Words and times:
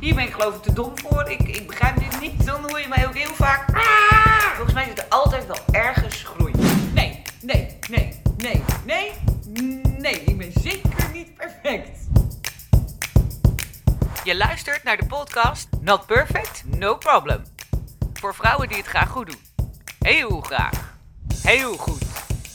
Hier 0.00 0.14
ben 0.14 0.24
ik 0.24 0.32
geloof 0.32 0.54
ik 0.54 0.62
te 0.62 0.72
dom 0.72 0.98
voor. 0.98 1.30
Ik, 1.30 1.40
ik 1.40 1.66
begrijp 1.66 1.98
dit 1.98 2.20
niet. 2.20 2.46
Dan 2.46 2.60
hoor 2.60 2.80
je 2.80 2.88
mij 2.88 3.06
ook 3.06 3.14
heel 3.14 3.34
vaak. 3.34 3.64
Volgens 4.54 4.74
mij 4.74 4.84
zit 4.84 4.98
er 4.98 5.06
altijd 5.08 5.46
wel 5.46 5.58
ergens 5.70 6.22
groei. 6.22 6.52
Nee, 6.94 7.22
nee, 7.42 7.78
nee, 7.88 8.20
nee, 8.36 8.62
nee, 8.84 9.12
nee. 9.98 10.24
Ik 10.24 10.38
ben 10.38 10.52
zeker 10.52 11.10
niet 11.12 11.34
perfect. 11.34 11.98
Je 14.24 14.36
luistert 14.36 14.82
naar 14.84 14.96
de 14.96 15.06
podcast 15.06 15.68
Not 15.80 16.06
Perfect, 16.06 16.62
No 16.64 16.96
Problem. 16.96 17.42
Voor 18.12 18.34
vrouwen 18.34 18.68
die 18.68 18.76
het 18.76 18.86
graag 18.86 19.08
goed 19.08 19.26
doen. 19.26 19.40
Heel 19.98 20.40
graag. 20.40 20.94
Heel 21.42 21.76
goed. 21.76 22.02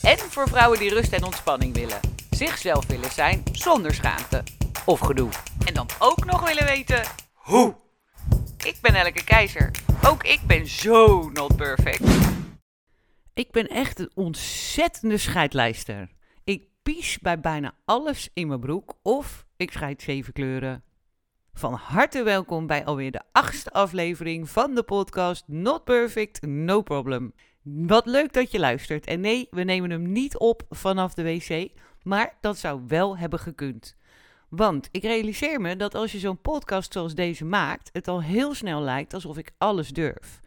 En 0.02 0.18
voor 0.18 0.48
vrouwen 0.48 0.80
die 0.80 0.94
rust 0.94 1.14
en 1.14 1.24
ontspanning 1.24 1.74
willen. 1.74 2.00
Zichzelf 2.30 2.86
willen 2.88 3.12
zijn 3.12 3.44
zonder 3.52 3.94
schaamte 3.94 4.44
of 4.86 5.00
gedoe. 5.00 5.30
En 5.66 5.74
dan 5.74 5.88
ook 6.00 6.26
nog 6.26 6.48
willen 6.48 6.66
weten 6.66 7.04
hoe. 7.46 7.76
Ik 8.58 8.78
ben 8.82 8.96
Elke 8.96 9.24
Keizer. 9.24 9.72
Ook 10.06 10.24
ik 10.24 10.40
ben 10.48 10.68
zo 10.68 11.30
not 11.30 11.56
perfect. 11.56 12.04
Ik 13.34 13.52
ben 13.52 13.68
echt 13.68 14.00
een 14.00 14.12
ontzettende 14.14 15.18
scheidlijster. 15.18 16.10
Ik 16.44 16.68
pies 16.84 17.20
bij 17.20 17.40
bijna 17.40 17.76
alles 17.86 18.30
in 18.34 18.48
mijn 18.48 18.60
broek 18.60 18.94
of 19.02 19.46
ik 19.58 19.72
scheid 19.72 20.02
zeven 20.02 20.34
kleuren. 20.34 20.84
Van 21.54 21.74
harte 21.74 22.24
welkom 22.24 22.68
bij 22.68 22.86
alweer 22.86 23.12
de 23.12 23.22
achtste 23.32 23.72
aflevering 23.72 24.50
van 24.50 24.76
de 24.76 24.84
podcast 24.84 25.44
Not 25.48 25.84
Perfect, 25.84 26.42
No 26.42 26.82
Problem. 26.82 27.34
Wat 27.64 28.06
leuk 28.06 28.34
dat 28.34 28.52
je 28.52 28.60
luistert. 28.60 29.06
En 29.06 29.20
nee, 29.20 29.48
we 29.52 29.64
nemen 29.64 29.90
hem 29.90 30.12
niet 30.12 30.38
op 30.38 30.64
vanaf 30.70 31.14
de 31.14 31.24
wc, 31.24 31.70
maar 32.04 32.38
dat 32.42 32.58
zou 32.58 32.82
wel 32.88 33.18
hebben 33.18 33.40
gekund. 33.40 33.96
Want 34.56 34.90
ik 34.92 35.04
realiseer 35.04 35.62
me 35.62 35.76
dat 35.76 35.96
als 35.96 36.12
je 36.12 36.20
zo'n 36.20 36.42
podcast 36.42 36.94
zoals 36.94 37.16
deze 37.16 37.46
maakt, 37.46 37.90
het 37.94 38.08
al 38.08 38.22
heel 38.22 38.54
snel 38.54 38.82
lijkt 38.82 39.14
alsof 39.14 39.38
ik 39.38 39.52
alles 39.58 39.90
durf. 39.90 40.42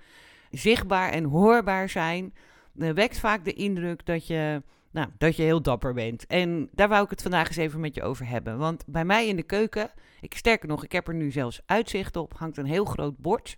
Zichtbaar 0.50 1.10
en 1.10 1.24
hoorbaar 1.24 1.88
zijn 1.88 2.34
eh, 2.78 2.90
wekt 2.90 3.18
vaak 3.18 3.44
de 3.44 3.52
indruk 3.52 4.06
dat 4.06 4.26
je, 4.26 4.62
nou, 4.90 5.08
dat 5.18 5.36
je 5.36 5.42
heel 5.42 5.62
dapper 5.62 5.94
bent. 5.94 6.26
En 6.26 6.68
daar 6.72 6.88
wou 6.88 7.04
ik 7.04 7.10
het 7.10 7.22
vandaag 7.22 7.46
eens 7.46 7.56
even 7.56 7.80
met 7.80 7.94
je 7.94 8.02
over 8.02 8.26
hebben. 8.28 8.58
Want 8.58 8.84
bij 8.86 9.04
mij 9.04 9.28
in 9.28 9.36
de 9.36 9.42
keuken, 9.42 9.90
ik 10.20 10.34
sterker 10.34 10.68
nog, 10.68 10.84
ik 10.84 10.92
heb 10.92 11.08
er 11.08 11.14
nu 11.14 11.30
zelfs 11.30 11.60
uitzicht 11.66 12.16
op, 12.16 12.34
hangt 12.36 12.56
een 12.56 12.66
heel 12.66 12.84
groot 12.84 13.16
bord. 13.18 13.56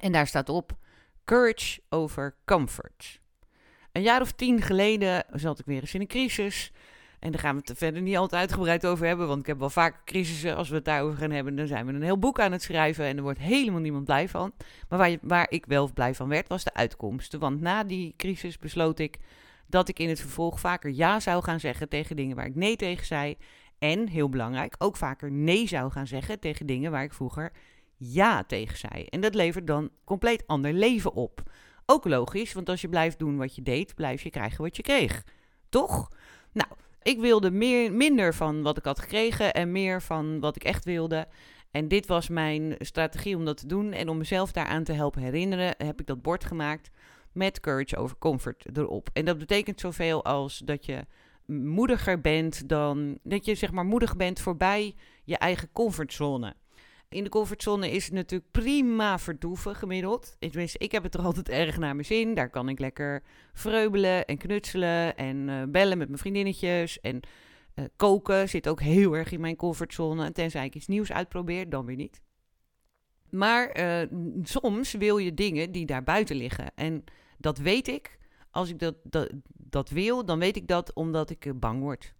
En 0.00 0.12
daar 0.12 0.26
staat 0.26 0.48
op 0.48 0.76
Courage 1.24 1.80
over 1.88 2.36
Comfort. 2.44 3.20
Een 3.92 4.02
jaar 4.02 4.20
of 4.20 4.32
tien 4.32 4.62
geleden 4.62 5.24
zat 5.32 5.58
ik 5.58 5.66
weer 5.66 5.80
eens 5.80 5.94
in 5.94 6.00
een 6.00 6.06
crisis. 6.06 6.72
En 7.20 7.30
daar 7.30 7.40
gaan 7.40 7.56
we 7.56 7.62
het 7.64 7.78
verder 7.78 8.02
niet 8.02 8.16
altijd 8.16 8.40
uitgebreid 8.40 8.86
over 8.86 9.06
hebben, 9.06 9.26
want 9.26 9.40
ik 9.40 9.46
heb 9.46 9.58
wel 9.58 9.70
vaak 9.70 10.04
crisissen. 10.04 10.56
Als 10.56 10.68
we 10.68 10.74
het 10.74 10.84
daarover 10.84 11.18
gaan 11.18 11.30
hebben, 11.30 11.56
dan 11.56 11.66
zijn 11.66 11.86
we 11.86 11.92
een 11.92 12.02
heel 12.02 12.18
boek 12.18 12.40
aan 12.40 12.52
het 12.52 12.62
schrijven 12.62 13.04
en 13.04 13.16
er 13.16 13.22
wordt 13.22 13.38
helemaal 13.38 13.80
niemand 13.80 14.04
blij 14.04 14.28
van. 14.28 14.52
Maar 14.88 14.98
waar, 14.98 15.16
waar 15.22 15.46
ik 15.50 15.66
wel 15.66 15.92
blij 15.92 16.14
van 16.14 16.28
werd, 16.28 16.48
was 16.48 16.64
de 16.64 16.74
uitkomsten. 16.74 17.40
Want 17.40 17.60
na 17.60 17.84
die 17.84 18.14
crisis 18.16 18.58
besloot 18.58 18.98
ik 18.98 19.18
dat 19.66 19.88
ik 19.88 19.98
in 19.98 20.08
het 20.08 20.20
vervolg 20.20 20.60
vaker 20.60 20.90
ja 20.90 21.20
zou 21.20 21.42
gaan 21.42 21.60
zeggen 21.60 21.88
tegen 21.88 22.16
dingen 22.16 22.36
waar 22.36 22.46
ik 22.46 22.54
nee 22.54 22.76
tegen 22.76 23.06
zei. 23.06 23.36
En, 23.78 24.08
heel 24.08 24.28
belangrijk, 24.28 24.74
ook 24.78 24.96
vaker 24.96 25.30
nee 25.30 25.66
zou 25.66 25.90
gaan 25.90 26.06
zeggen 26.06 26.40
tegen 26.40 26.66
dingen 26.66 26.90
waar 26.90 27.02
ik 27.02 27.12
vroeger 27.12 27.52
ja 27.96 28.44
tegen 28.44 28.78
zei. 28.78 29.04
En 29.04 29.20
dat 29.20 29.34
levert 29.34 29.66
dan 29.66 29.90
compleet 30.04 30.46
ander 30.46 30.72
leven 30.72 31.12
op. 31.12 31.42
Ook 31.86 32.04
logisch, 32.04 32.52
want 32.52 32.68
als 32.68 32.80
je 32.80 32.88
blijft 32.88 33.18
doen 33.18 33.36
wat 33.36 33.54
je 33.54 33.62
deed, 33.62 33.94
blijf 33.94 34.22
je 34.22 34.30
krijgen 34.30 34.62
wat 34.62 34.76
je 34.76 34.82
kreeg. 34.82 35.24
Toch? 35.68 36.08
Nou, 36.52 36.68
ik 37.02 37.20
wilde 37.20 37.50
meer, 37.50 37.92
minder 37.92 38.34
van 38.34 38.62
wat 38.62 38.76
ik 38.76 38.84
had 38.84 38.98
gekregen 38.98 39.54
en 39.54 39.72
meer 39.72 40.02
van 40.02 40.40
wat 40.40 40.56
ik 40.56 40.64
echt 40.64 40.84
wilde. 40.84 41.28
En 41.70 41.88
dit 41.88 42.06
was 42.06 42.28
mijn 42.28 42.74
strategie 42.78 43.36
om 43.36 43.44
dat 43.44 43.56
te 43.56 43.66
doen. 43.66 43.92
En 43.92 44.08
om 44.08 44.18
mezelf 44.18 44.52
daaraan 44.52 44.84
te 44.84 44.92
helpen 44.92 45.22
herinneren, 45.22 45.74
heb 45.78 46.00
ik 46.00 46.06
dat 46.06 46.22
bord 46.22 46.44
gemaakt 46.44 46.90
met 47.32 47.60
Courage 47.60 47.96
over 47.96 48.18
Comfort 48.18 48.76
erop. 48.76 49.10
En 49.12 49.24
dat 49.24 49.38
betekent 49.38 49.80
zoveel 49.80 50.24
als 50.24 50.58
dat 50.58 50.86
je 50.86 51.06
moediger 51.46 52.20
bent 52.20 52.68
dan 52.68 53.18
dat 53.22 53.44
je 53.44 53.54
zeg 53.54 53.72
maar 53.72 53.84
moedig 53.84 54.16
bent 54.16 54.40
voorbij 54.40 54.94
je 55.24 55.36
eigen 55.38 55.72
comfortzone. 55.72 56.54
In 57.10 57.24
de 57.24 57.30
comfortzone 57.30 57.90
is 57.90 58.04
het 58.04 58.14
natuurlijk 58.14 58.50
prima 58.50 59.18
vertoeven 59.18 59.74
gemiddeld. 59.74 60.36
Ik 60.72 60.92
heb 60.92 61.02
het 61.02 61.14
er 61.14 61.20
altijd 61.20 61.48
erg 61.48 61.78
naar 61.78 61.94
mijn 61.94 62.06
zin. 62.06 62.34
Daar 62.34 62.50
kan 62.50 62.68
ik 62.68 62.78
lekker 62.78 63.22
vreubelen 63.52 64.26
en 64.26 64.38
knutselen 64.38 65.16
en 65.16 65.48
uh, 65.48 65.62
bellen 65.68 65.98
met 65.98 66.08
mijn 66.08 66.20
vriendinnetjes. 66.20 67.00
En 67.00 67.20
uh, 67.74 67.84
koken 67.96 68.48
zit 68.48 68.68
ook 68.68 68.80
heel 68.80 69.16
erg 69.16 69.32
in 69.32 69.40
mijn 69.40 69.56
comfortzone. 69.56 70.32
Tenzij 70.32 70.64
ik 70.64 70.74
iets 70.74 70.86
nieuws 70.86 71.12
uitprobeer, 71.12 71.68
dan 71.68 71.86
weer 71.86 71.96
niet. 71.96 72.20
Maar 73.30 73.78
uh, 73.78 74.08
soms 74.42 74.92
wil 74.92 75.18
je 75.18 75.34
dingen 75.34 75.72
die 75.72 75.86
daar 75.86 76.04
buiten 76.04 76.36
liggen. 76.36 76.70
En 76.74 77.04
dat 77.38 77.58
weet 77.58 77.88
ik. 77.88 78.18
Als 78.50 78.68
ik 78.68 78.78
dat, 78.78 78.94
dat, 79.02 79.30
dat 79.46 79.90
wil, 79.90 80.24
dan 80.24 80.38
weet 80.38 80.56
ik 80.56 80.66
dat 80.66 80.94
omdat 80.94 81.30
ik 81.30 81.60
bang 81.60 81.80
word. 81.80 82.14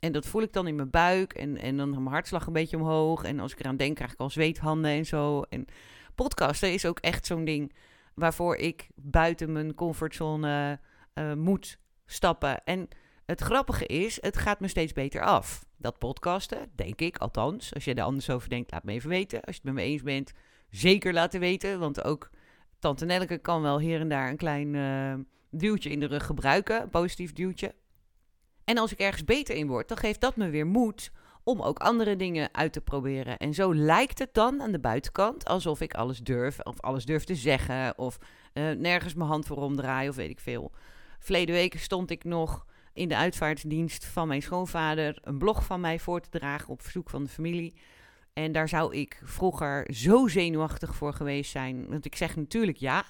En 0.00 0.12
dat 0.12 0.26
voel 0.26 0.42
ik 0.42 0.52
dan 0.52 0.66
in 0.66 0.74
mijn 0.74 0.90
buik. 0.90 1.32
En, 1.32 1.56
en 1.56 1.76
dan 1.76 1.90
mijn 1.90 2.06
hartslag 2.06 2.46
een 2.46 2.52
beetje 2.52 2.76
omhoog. 2.76 3.24
En 3.24 3.40
als 3.40 3.52
ik 3.52 3.60
eraan 3.60 3.76
denk, 3.76 3.96
krijg 3.96 4.12
ik 4.12 4.20
al 4.20 4.30
zweethanden 4.30 4.90
en 4.90 5.06
zo. 5.06 5.42
En 5.42 5.66
podcasten 6.14 6.72
is 6.72 6.86
ook 6.86 6.98
echt 6.98 7.26
zo'n 7.26 7.44
ding 7.44 7.72
waarvoor 8.14 8.56
ik 8.56 8.88
buiten 8.94 9.52
mijn 9.52 9.74
comfortzone 9.74 10.80
uh, 11.14 11.32
moet 11.32 11.78
stappen. 12.06 12.64
En 12.64 12.88
het 13.26 13.40
grappige 13.40 13.86
is, 13.86 14.18
het 14.20 14.36
gaat 14.36 14.60
me 14.60 14.68
steeds 14.68 14.92
beter 14.92 15.22
af. 15.22 15.64
Dat 15.76 15.98
podcasten, 15.98 16.70
denk 16.74 17.00
ik, 17.00 17.16
althans. 17.16 17.74
Als 17.74 17.84
je 17.84 17.94
er 17.94 18.02
anders 18.02 18.30
over 18.30 18.48
denkt, 18.48 18.70
laat 18.70 18.84
me 18.84 18.92
even 18.92 19.08
weten. 19.08 19.40
Als 19.40 19.54
je 19.56 19.60
het 19.62 19.74
met 19.74 19.84
me 19.84 19.90
eens 19.90 20.02
bent, 20.02 20.32
zeker 20.70 21.12
laten 21.12 21.40
weten. 21.40 21.78
Want 21.78 22.04
ook 22.04 22.30
Tante 22.78 23.04
Nelleke 23.04 23.38
kan 23.38 23.62
wel 23.62 23.78
hier 23.78 24.00
en 24.00 24.08
daar 24.08 24.28
een 24.28 24.36
klein 24.36 24.74
uh, 24.74 25.14
duwtje 25.50 25.90
in 25.90 26.00
de 26.00 26.06
rug 26.06 26.26
gebruiken. 26.26 26.88
Positief 26.88 27.32
duwtje. 27.32 27.74
En 28.68 28.78
als 28.78 28.92
ik 28.92 28.98
ergens 28.98 29.24
beter 29.24 29.54
in 29.54 29.66
word, 29.66 29.88
dan 29.88 29.96
geeft 29.96 30.20
dat 30.20 30.36
me 30.36 30.50
weer 30.50 30.66
moed 30.66 31.10
om 31.44 31.62
ook 31.62 31.78
andere 31.78 32.16
dingen 32.16 32.48
uit 32.52 32.72
te 32.72 32.80
proberen. 32.80 33.38
En 33.38 33.54
zo 33.54 33.74
lijkt 33.74 34.18
het 34.18 34.34
dan 34.34 34.62
aan 34.62 34.72
de 34.72 34.80
buitenkant 34.80 35.44
alsof 35.44 35.80
ik 35.80 35.94
alles 35.94 36.18
durf, 36.18 36.60
of 36.60 36.80
alles 36.80 37.04
durf 37.04 37.24
te 37.24 37.34
zeggen, 37.34 37.98
of 37.98 38.18
uh, 38.54 38.70
nergens 38.70 39.14
mijn 39.14 39.28
hand 39.28 39.46
voor 39.46 39.56
omdraai, 39.56 40.08
of 40.08 40.16
weet 40.16 40.30
ik 40.30 40.40
veel. 40.40 40.72
Verleden 41.18 41.54
week 41.54 41.78
stond 41.78 42.10
ik 42.10 42.24
nog 42.24 42.66
in 42.92 43.08
de 43.08 43.16
uitvaartdienst 43.16 44.04
van 44.04 44.28
mijn 44.28 44.42
schoonvader 44.42 45.18
een 45.22 45.38
blog 45.38 45.64
van 45.64 45.80
mij 45.80 45.98
voor 45.98 46.20
te 46.20 46.38
dragen 46.38 46.68
op 46.68 46.82
verzoek 46.82 47.10
van 47.10 47.24
de 47.24 47.30
familie. 47.30 47.74
En 48.32 48.52
daar 48.52 48.68
zou 48.68 48.96
ik 48.96 49.20
vroeger 49.24 49.94
zo 49.94 50.26
zenuwachtig 50.26 50.94
voor 50.94 51.12
geweest 51.12 51.50
zijn. 51.50 51.86
Want 51.88 52.04
ik 52.04 52.14
zeg 52.14 52.36
natuurlijk 52.36 52.78
ja. 52.78 53.04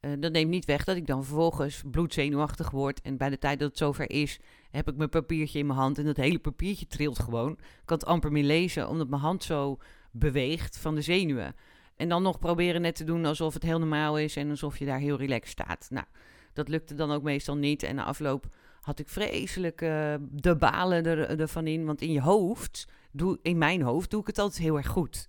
Uh, 0.00 0.12
dat 0.18 0.32
neemt 0.32 0.50
niet 0.50 0.64
weg 0.64 0.84
dat 0.84 0.96
ik 0.96 1.06
dan 1.06 1.24
vervolgens 1.24 1.82
bloedzenuwachtig 1.90 2.70
word. 2.70 3.00
En 3.00 3.16
bij 3.16 3.30
de 3.30 3.38
tijd 3.38 3.58
dat 3.58 3.68
het 3.68 3.78
zover 3.78 4.10
is, 4.10 4.40
heb 4.70 4.88
ik 4.88 4.96
mijn 4.96 5.08
papiertje 5.08 5.58
in 5.58 5.66
mijn 5.66 5.78
hand. 5.78 5.98
En 5.98 6.04
dat 6.04 6.16
hele 6.16 6.38
papiertje 6.38 6.86
trilt 6.86 7.18
gewoon. 7.18 7.52
Ik 7.52 7.82
kan 7.84 7.98
het 7.98 8.06
amper 8.06 8.32
meer 8.32 8.44
lezen, 8.44 8.88
omdat 8.88 9.08
mijn 9.08 9.22
hand 9.22 9.44
zo 9.44 9.78
beweegt 10.10 10.78
van 10.78 10.94
de 10.94 11.02
zenuwen. 11.02 11.54
En 11.96 12.08
dan 12.08 12.22
nog 12.22 12.38
proberen 12.38 12.80
net 12.80 12.94
te 12.94 13.04
doen 13.04 13.24
alsof 13.24 13.54
het 13.54 13.62
heel 13.62 13.78
normaal 13.78 14.18
is 14.18 14.36
en 14.36 14.50
alsof 14.50 14.78
je 14.78 14.84
daar 14.84 14.98
heel 14.98 15.16
relaxed 15.16 15.50
staat. 15.50 15.86
Nou, 15.90 16.06
dat 16.52 16.68
lukte 16.68 16.94
dan 16.94 17.10
ook 17.10 17.22
meestal 17.22 17.56
niet. 17.56 17.82
En 17.82 17.94
na 17.94 18.04
afloop 18.04 18.46
had 18.80 18.98
ik 18.98 19.08
vreselijk 19.08 19.80
uh, 19.80 20.14
de 20.30 20.56
balen 20.56 21.06
er, 21.06 21.40
ervan 21.40 21.66
in. 21.66 21.84
Want 21.84 22.00
in 22.00 22.12
je 22.12 22.20
hoofd, 22.20 22.88
doe, 23.12 23.38
in 23.42 23.58
mijn 23.58 23.82
hoofd, 23.82 24.10
doe 24.10 24.20
ik 24.20 24.26
het 24.26 24.38
altijd 24.38 24.62
heel 24.62 24.76
erg 24.76 24.88
goed. 24.88 25.28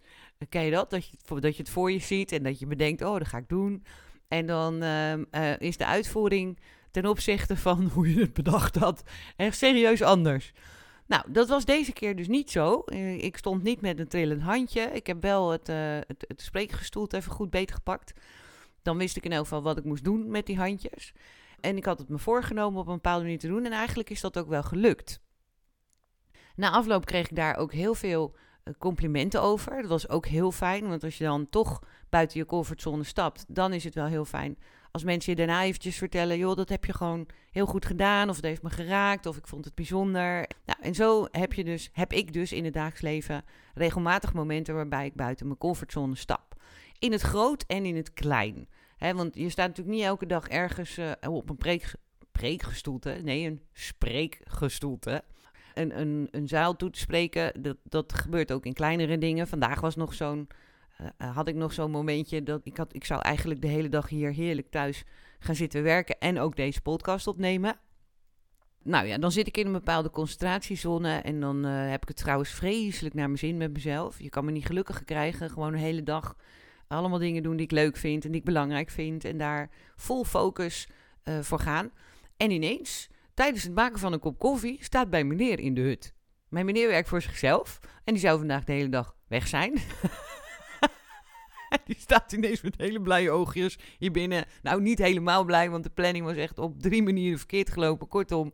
Ken 0.50 0.64
je 0.64 0.72
dat? 0.72 0.90
Dat 0.90 1.08
je, 1.08 1.40
dat 1.40 1.56
je 1.56 1.64
het 1.64 1.72
voor 1.72 1.92
je 1.92 2.00
ziet 2.00 2.32
en 2.32 2.44
dat 2.44 2.60
je 2.60 2.68
bedenkt, 2.68 3.02
oh, 3.02 3.18
dat 3.18 3.28
ga 3.28 3.38
ik 3.38 3.50
doen. 3.50 3.84
En 4.28 4.46
dan 4.46 4.84
uh, 4.84 5.60
is 5.60 5.78
de 5.78 5.86
uitvoering 5.86 6.60
ten 6.92 7.06
opzichte 7.06 7.58
van 7.58 7.90
hoe 7.94 8.14
je 8.14 8.20
het 8.20 8.34
bedacht 8.34 8.76
had 8.76 9.04
echt 9.36 9.58
serieus 9.58 10.02
anders. 10.02 10.54
Nou, 11.12 11.24
dat 11.32 11.50
was 11.50 11.66
deze 11.66 11.94
keer 11.94 12.16
dus 12.16 12.28
niet 12.28 12.52
zo. 12.52 12.84
Ik 13.18 13.38
stond 13.38 13.64
niet 13.64 13.82
met 13.82 14.00
een 14.00 14.08
trillend 14.08 14.42
handje. 14.42 14.82
Ik 14.82 15.08
heb 15.08 15.22
wel 15.22 15.52
het, 15.52 15.70
uh, 15.70 15.76
het, 16.08 16.26
het 16.28 17.14
even 17.14 17.32
goed 17.32 17.50
beter 17.50 17.76
gepakt. 17.76 18.14
Dan 18.82 18.98
wist 18.98 19.18
ik 19.18 19.26
in 19.26 19.32
elk 19.32 19.44
geval 19.44 19.62
wat 19.62 19.78
ik 19.78 19.84
moest 19.84 20.04
doen 20.04 20.30
met 20.30 20.46
die 20.46 20.58
handjes. 20.58 21.14
En 21.60 21.78
ik 21.78 21.86
had 21.86 22.00
het 22.00 22.10
me 22.10 22.18
voorgenomen 22.18 22.80
op 22.80 22.88
een 22.88 22.94
bepaalde 22.94 23.24
manier 23.24 23.40
te 23.40 23.48
doen. 23.48 23.66
En 23.66 23.72
eigenlijk 23.72 24.10
is 24.10 24.22
dat 24.22 24.38
ook 24.38 24.48
wel 24.48 24.64
gelukt. 24.64 25.22
Na 26.56 26.72
afloop 26.72 27.06
kreeg 27.06 27.30
ik 27.30 27.36
daar 27.36 27.56
ook 27.56 27.74
heel 27.74 27.96
veel 27.96 28.36
complimenten 28.78 29.42
over. 29.42 29.82
Dat 29.82 29.90
was 29.90 30.10
ook 30.10 30.26
heel 30.26 30.52
fijn, 30.52 30.88
want 30.88 31.04
als 31.04 31.18
je 31.18 31.24
dan 31.24 31.50
toch 31.50 31.84
buiten 32.10 32.40
je 32.40 32.46
comfortzone 32.46 33.04
stapt, 33.04 33.46
dan 33.48 33.74
is 33.74 33.84
het 33.84 33.96
wel 33.96 34.06
heel 34.06 34.26
fijn 34.26 34.58
als 34.92 35.04
mensen 35.04 35.32
je 35.32 35.38
daarna 35.38 35.64
eventjes 35.64 35.98
vertellen, 35.98 36.38
joh, 36.38 36.56
dat 36.56 36.70
heb 36.70 36.86
je 36.86 36.94
gewoon 36.94 37.28
heel 37.52 37.66
goed 37.66 37.86
gedaan, 37.86 38.30
of 38.30 38.36
het 38.36 38.46
heeft 38.46 38.62
me 38.62 38.70
geraakt, 38.70 39.26
of 39.26 39.38
ik 39.38 39.48
vond 39.48 39.66
het 39.66 39.76
bijzonder. 39.76 40.50
Nou, 40.66 40.80
en 40.82 40.96
zo 40.96 41.28
heb, 41.32 41.54
je 41.54 41.64
dus, 41.64 41.90
heb 41.94 42.14
ik 42.14 42.34
dus 42.34 42.52
in 42.52 42.64
het 42.64 42.74
dagelijks 42.74 43.02
leven 43.02 43.44
regelmatig 43.74 44.34
momenten 44.34 44.76
waarbij 44.76 45.06
ik 45.06 45.16
buiten 45.16 45.46
mijn 45.46 45.58
comfortzone 45.58 46.16
stap. 46.16 46.56
In 47.00 47.12
het 47.12 47.22
groot 47.22 47.64
en 47.68 47.86
in 47.86 47.96
het 47.96 48.14
klein. 48.14 48.68
Want 48.98 49.36
je 49.36 49.50
staat 49.50 49.68
natuurlijk 49.68 49.96
niet 49.96 50.06
elke 50.06 50.26
dag 50.26 50.48
ergens 50.48 50.98
uh, 50.98 51.12
op 51.28 51.50
een 51.50 51.58
preek, 51.58 51.94
preekgestoelte, 52.32 53.20
nee, 53.24 53.46
een 53.46 53.62
spreekgestoelte. 53.74 55.24
een, 55.74 56.00
een, 56.00 56.28
een 56.32 56.48
zaal 56.48 56.76
toe 56.76 56.90
te 56.90 57.00
spreken. 57.00 57.62
Dat, 57.62 57.78
dat 57.84 58.14
gebeurt 58.14 58.52
ook 58.52 58.66
in 58.66 58.74
kleinere 58.74 59.18
dingen. 59.18 59.48
Vandaag 59.48 59.82
was 59.82 59.96
nog 59.96 60.14
zo'n, 60.14 60.48
had 61.18 61.48
ik 61.48 61.56
nog 61.56 61.74
zo'n 61.74 61.92
momentje 61.92 62.44
dat 62.44 62.62
ik, 62.64 62.78
had, 62.78 62.96
ik 62.96 63.06
zou 63.06 63.22
eigenlijk 63.22 63.62
de 63.62 63.68
hele 63.68 63.90
dag 63.90 64.10
hier 64.10 64.32
heerlijk 64.32 64.70
thuis 64.70 65.04
gaan 65.40 65.56
zitten 65.56 65.84
werken 65.84 66.20
en 66.20 66.40
ook 66.40 66.56
deze 66.56 66.82
podcast 66.82 67.28
opnemen. 67.28 67.80
Nou 68.84 69.08
ja, 69.08 69.18
dan 69.18 69.32
zit 69.32 69.48
ik 69.48 69.58
in 69.58 69.66
een 69.66 69.72
bepaalde 69.72 70.10
concentratiezone 70.10 71.16
en 71.16 71.40
dan 71.40 71.66
uh, 71.66 71.90
heb 71.90 72.02
ik 72.02 72.08
het 72.08 72.18
trouwens 72.18 72.50
vreselijk 72.50 73.16
naar 73.16 73.26
mijn 73.26 73.38
zin 73.38 73.58
met 73.58 73.74
mezelf. 73.74 74.20
Je 74.20 74.30
kan 74.30 74.46
me 74.46 74.52
niet 74.52 74.66
gelukkiger 74.66 75.06
krijgen, 75.06 75.50
gewoon 75.50 75.74
een 75.74 75.80
hele 75.80 76.04
dag 76.04 76.36
allemaal 76.88 77.20
dingen 77.20 77.44
doen 77.44 77.56
die 77.56 77.66
ik 77.66 77.72
leuk 77.72 77.98
vind 77.98 78.26
en 78.26 78.32
die 78.32 78.40
ik 78.40 78.46
belangrijk 78.46 78.90
vind 78.90 79.26
en 79.26 79.38
daar 79.38 79.70
vol 79.96 80.24
focus 80.24 80.88
voor 81.42 81.60
gaan. 81.60 81.92
En 82.38 82.52
ineens, 82.52 83.10
tijdens 83.34 83.64
het 83.64 83.74
maken 83.74 84.00
van 84.00 84.14
een 84.14 84.20
kop 84.20 84.40
koffie, 84.40 84.84
staat 84.84 85.10
bij 85.10 85.24
meneer 85.24 85.60
in 85.60 85.74
de 85.74 85.82
hut. 85.82 86.14
Mijn 86.50 86.66
meneer 86.66 86.88
werkt 86.88 87.10
voor 87.10 87.22
zichzelf 87.22 87.80
en 88.04 88.14
die 88.14 88.22
zou 88.22 88.38
vandaag 88.38 88.64
de 88.64 88.72
hele 88.72 88.90
dag 88.90 89.16
weg 89.28 89.48
zijn. 89.48 89.74
die 91.86 91.96
staat 92.00 92.32
ineens 92.32 92.62
met 92.62 92.76
hele 92.78 93.02
blije 93.02 93.32
oogjes 93.32 93.78
hier 93.98 94.12
binnen. 94.12 94.46
Nou, 94.62 94.82
niet 94.82 94.98
helemaal 94.98 95.44
blij, 95.44 95.70
want 95.70 95.84
de 95.84 95.90
planning 95.90 96.26
was 96.26 96.36
echt 96.36 96.60
op 96.60 96.82
drie 96.82 97.04
manieren 97.04 97.38
verkeerd 97.38 97.72
gelopen. 97.72 98.08
Kortom, 98.08 98.52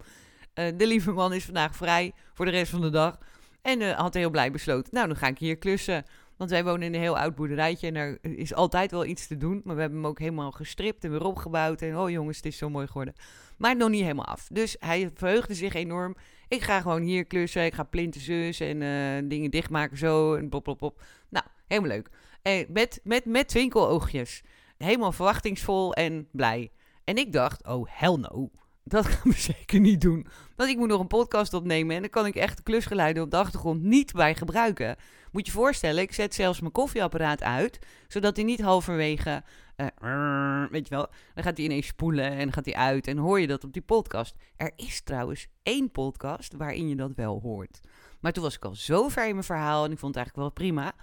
uh, 0.55 0.65
de 0.77 0.87
lieve 0.87 1.11
man 1.11 1.33
is 1.33 1.45
vandaag 1.45 1.75
vrij 1.75 2.13
voor 2.33 2.45
de 2.45 2.51
rest 2.51 2.71
van 2.71 2.81
de 2.81 2.89
dag. 2.89 3.17
En 3.61 3.81
uh, 3.81 3.91
had 3.91 4.13
heel 4.13 4.29
blij 4.29 4.51
besloten, 4.51 4.93
nou, 4.93 5.07
dan 5.07 5.15
ga 5.15 5.27
ik 5.27 5.37
hier 5.37 5.57
klussen. 5.57 6.05
Want 6.37 6.49
wij 6.49 6.63
wonen 6.63 6.81
in 6.81 6.93
een 6.93 6.99
heel 6.99 7.17
oud 7.17 7.35
boerderijtje 7.35 7.87
en 7.87 7.95
er 7.95 8.19
is 8.21 8.53
altijd 8.53 8.91
wel 8.91 9.05
iets 9.05 9.27
te 9.27 9.37
doen. 9.37 9.61
Maar 9.63 9.75
we 9.75 9.81
hebben 9.81 9.99
hem 9.99 10.07
ook 10.07 10.19
helemaal 10.19 10.51
gestript 10.51 11.03
en 11.03 11.11
weer 11.11 11.23
opgebouwd. 11.23 11.81
En 11.81 11.97
oh 11.97 12.09
jongens, 12.09 12.37
het 12.37 12.45
is 12.45 12.57
zo 12.57 12.69
mooi 12.69 12.87
geworden. 12.87 13.13
Maar 13.57 13.75
nog 13.75 13.89
niet 13.89 14.01
helemaal 14.01 14.25
af. 14.25 14.47
Dus 14.51 14.75
hij 14.79 15.11
verheugde 15.13 15.53
zich 15.53 15.73
enorm. 15.73 16.15
Ik 16.47 16.61
ga 16.61 16.81
gewoon 16.81 17.01
hier 17.01 17.25
klussen. 17.25 17.65
Ik 17.65 17.73
ga 17.73 17.83
plinten 17.83 18.21
zus 18.21 18.59
en 18.59 18.81
uh, 18.81 19.29
dingen 19.29 19.51
dichtmaken 19.51 19.97
zo. 19.97 20.35
En 20.35 20.49
pop, 20.49 20.63
pop, 20.63 20.77
pop. 20.77 21.01
Nou, 21.29 21.45
helemaal 21.67 21.89
leuk. 21.89 22.09
Eh, 22.41 22.67
met, 22.69 22.99
met, 23.03 23.25
met 23.25 23.47
twinkeloogjes. 23.47 24.43
Helemaal 24.77 25.11
verwachtingsvol 25.11 25.93
en 25.93 26.27
blij. 26.31 26.71
En 27.03 27.17
ik 27.17 27.33
dacht, 27.33 27.67
oh 27.67 27.87
hell 27.89 28.15
no. 28.15 28.49
Dat 28.83 29.05
gaan 29.11 29.31
we 29.31 29.37
zeker 29.37 29.79
niet 29.79 30.01
doen. 30.01 30.27
Want 30.55 30.69
ik 30.69 30.77
moet 30.77 30.87
nog 30.87 30.99
een 30.99 31.07
podcast 31.07 31.53
opnemen 31.53 31.95
en 31.95 32.01
dan 32.01 32.09
kan 32.09 32.25
ik 32.25 32.35
echt 32.35 32.57
de 32.57 32.63
klusgeluiden 32.63 33.23
op 33.23 33.31
de 33.31 33.37
achtergrond 33.37 33.81
niet 33.81 34.13
bij 34.13 34.35
gebruiken. 34.35 34.95
Moet 35.31 35.45
je 35.45 35.51
voorstellen, 35.51 36.01
ik 36.01 36.13
zet 36.13 36.33
zelfs 36.35 36.59
mijn 36.59 36.71
koffieapparaat 36.71 37.43
uit, 37.43 37.79
zodat 38.07 38.35
hij 38.35 38.45
niet 38.45 38.61
halverwege, 38.61 39.43
uh, 39.77 40.63
weet 40.69 40.87
je 40.87 40.95
wel, 40.95 41.07
dan 41.33 41.43
gaat 41.43 41.57
hij 41.57 41.65
ineens 41.65 41.87
spoelen 41.87 42.31
en 42.31 42.53
gaat 42.53 42.65
hij 42.65 42.75
uit 42.75 43.07
en 43.07 43.17
hoor 43.17 43.39
je 43.39 43.47
dat 43.47 43.63
op 43.63 43.73
die 43.73 43.81
podcast. 43.81 44.35
Er 44.55 44.71
is 44.75 45.01
trouwens 45.01 45.47
één 45.63 45.91
podcast 45.91 46.53
waarin 46.53 46.89
je 46.89 46.95
dat 46.95 47.11
wel 47.15 47.39
hoort. 47.41 47.79
Maar 48.19 48.31
toen 48.31 48.43
was 48.43 48.55
ik 48.55 48.65
al 48.65 48.75
zo 48.75 49.09
ver 49.09 49.27
in 49.27 49.33
mijn 49.33 49.43
verhaal 49.43 49.85
en 49.85 49.91
ik 49.91 49.99
vond 49.99 50.15
het 50.15 50.23
eigenlijk 50.23 50.55
wel 50.55 50.67
prima 50.67 50.93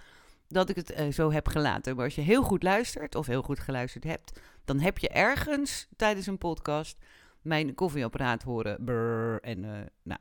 dat 0.47 0.69
ik 0.69 0.75
het 0.75 0.99
uh, 0.99 1.11
zo 1.11 1.31
heb 1.31 1.47
gelaten. 1.47 1.95
Maar 1.95 2.05
als 2.05 2.15
je 2.15 2.21
heel 2.21 2.43
goed 2.43 2.63
luistert 2.63 3.15
of 3.15 3.25
heel 3.27 3.41
goed 3.41 3.59
geluisterd 3.59 4.03
hebt, 4.03 4.39
dan 4.65 4.79
heb 4.79 4.97
je 4.97 5.09
ergens 5.09 5.87
tijdens 5.95 6.27
een 6.27 6.37
podcast 6.37 6.97
mijn 7.41 7.75
koffieapparaat 7.75 8.43
horen. 8.43 8.83
Brrr, 8.85 9.41
en 9.41 9.63
uh, 9.63 9.71
nou. 10.03 10.19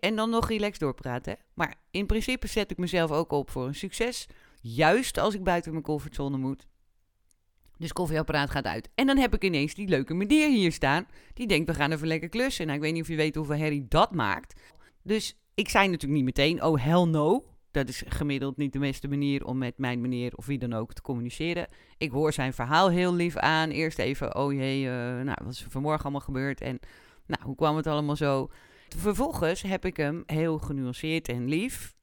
En 0.00 0.16
dan 0.16 0.30
nog 0.30 0.48
relaxed 0.48 0.80
doorpraten. 0.80 1.36
Maar 1.54 1.74
in 1.90 2.06
principe 2.06 2.46
zet 2.46 2.70
ik 2.70 2.78
mezelf 2.78 3.10
ook 3.10 3.32
op 3.32 3.50
voor 3.50 3.66
een 3.66 3.74
succes. 3.74 4.26
Juist 4.60 5.18
als 5.18 5.34
ik 5.34 5.44
buiten 5.44 5.72
mijn 5.72 5.84
comfortzone 5.84 6.36
moet. 6.36 6.66
Dus 7.78 7.92
koffieapparaat 7.92 8.50
gaat 8.50 8.64
uit. 8.64 8.88
En 8.94 9.06
dan 9.06 9.16
heb 9.16 9.34
ik 9.34 9.44
ineens 9.44 9.74
die 9.74 9.88
leuke 9.88 10.14
meneer 10.14 10.48
hier 10.48 10.72
staan. 10.72 11.06
Die 11.34 11.46
denkt, 11.46 11.70
we 11.70 11.74
gaan 11.74 11.92
even 11.92 12.06
lekker 12.06 12.28
klussen. 12.28 12.66
Nou, 12.66 12.78
ik 12.78 12.84
weet 12.84 12.92
niet 12.92 13.02
of 13.02 13.08
je 13.08 13.16
weet 13.16 13.34
hoeveel 13.34 13.56
herrie 13.56 13.86
dat 13.88 14.14
maakt. 14.14 14.60
Dus 15.02 15.36
ik 15.54 15.68
zei 15.68 15.88
natuurlijk 15.88 16.12
niet 16.12 16.36
meteen, 16.36 16.62
oh 16.62 16.84
hell 16.84 17.04
no 17.04 17.44
dat 17.74 17.88
is 17.88 18.02
gemiddeld 18.06 18.56
niet 18.56 18.72
de 18.72 18.78
beste 18.78 19.08
manier 19.08 19.44
om 19.44 19.58
met 19.58 19.78
mijn 19.78 20.00
meneer 20.00 20.34
of 20.34 20.46
wie 20.46 20.58
dan 20.58 20.72
ook 20.72 20.92
te 20.92 21.02
communiceren. 21.02 21.66
Ik 21.98 22.10
hoor 22.10 22.32
zijn 22.32 22.52
verhaal 22.52 22.90
heel 22.90 23.14
lief 23.14 23.36
aan. 23.36 23.70
Eerst 23.70 23.98
even, 23.98 24.36
oh 24.36 24.52
jee, 24.52 24.84
uh, 24.84 24.90
nou, 25.20 25.36
wat 25.42 25.52
is 25.52 25.64
er 25.64 25.70
vanmorgen 25.70 26.02
allemaal 26.02 26.20
gebeurd? 26.20 26.60
En 26.60 26.78
nou, 27.26 27.42
hoe 27.42 27.54
kwam 27.54 27.76
het 27.76 27.86
allemaal 27.86 28.16
zo? 28.16 28.50
Vervolgens 28.96 29.62
heb 29.62 29.84
ik 29.84 29.96
hem 29.96 30.22
heel 30.26 30.58
genuanceerd 30.58 31.28
en 31.28 31.48
lief 31.48 31.94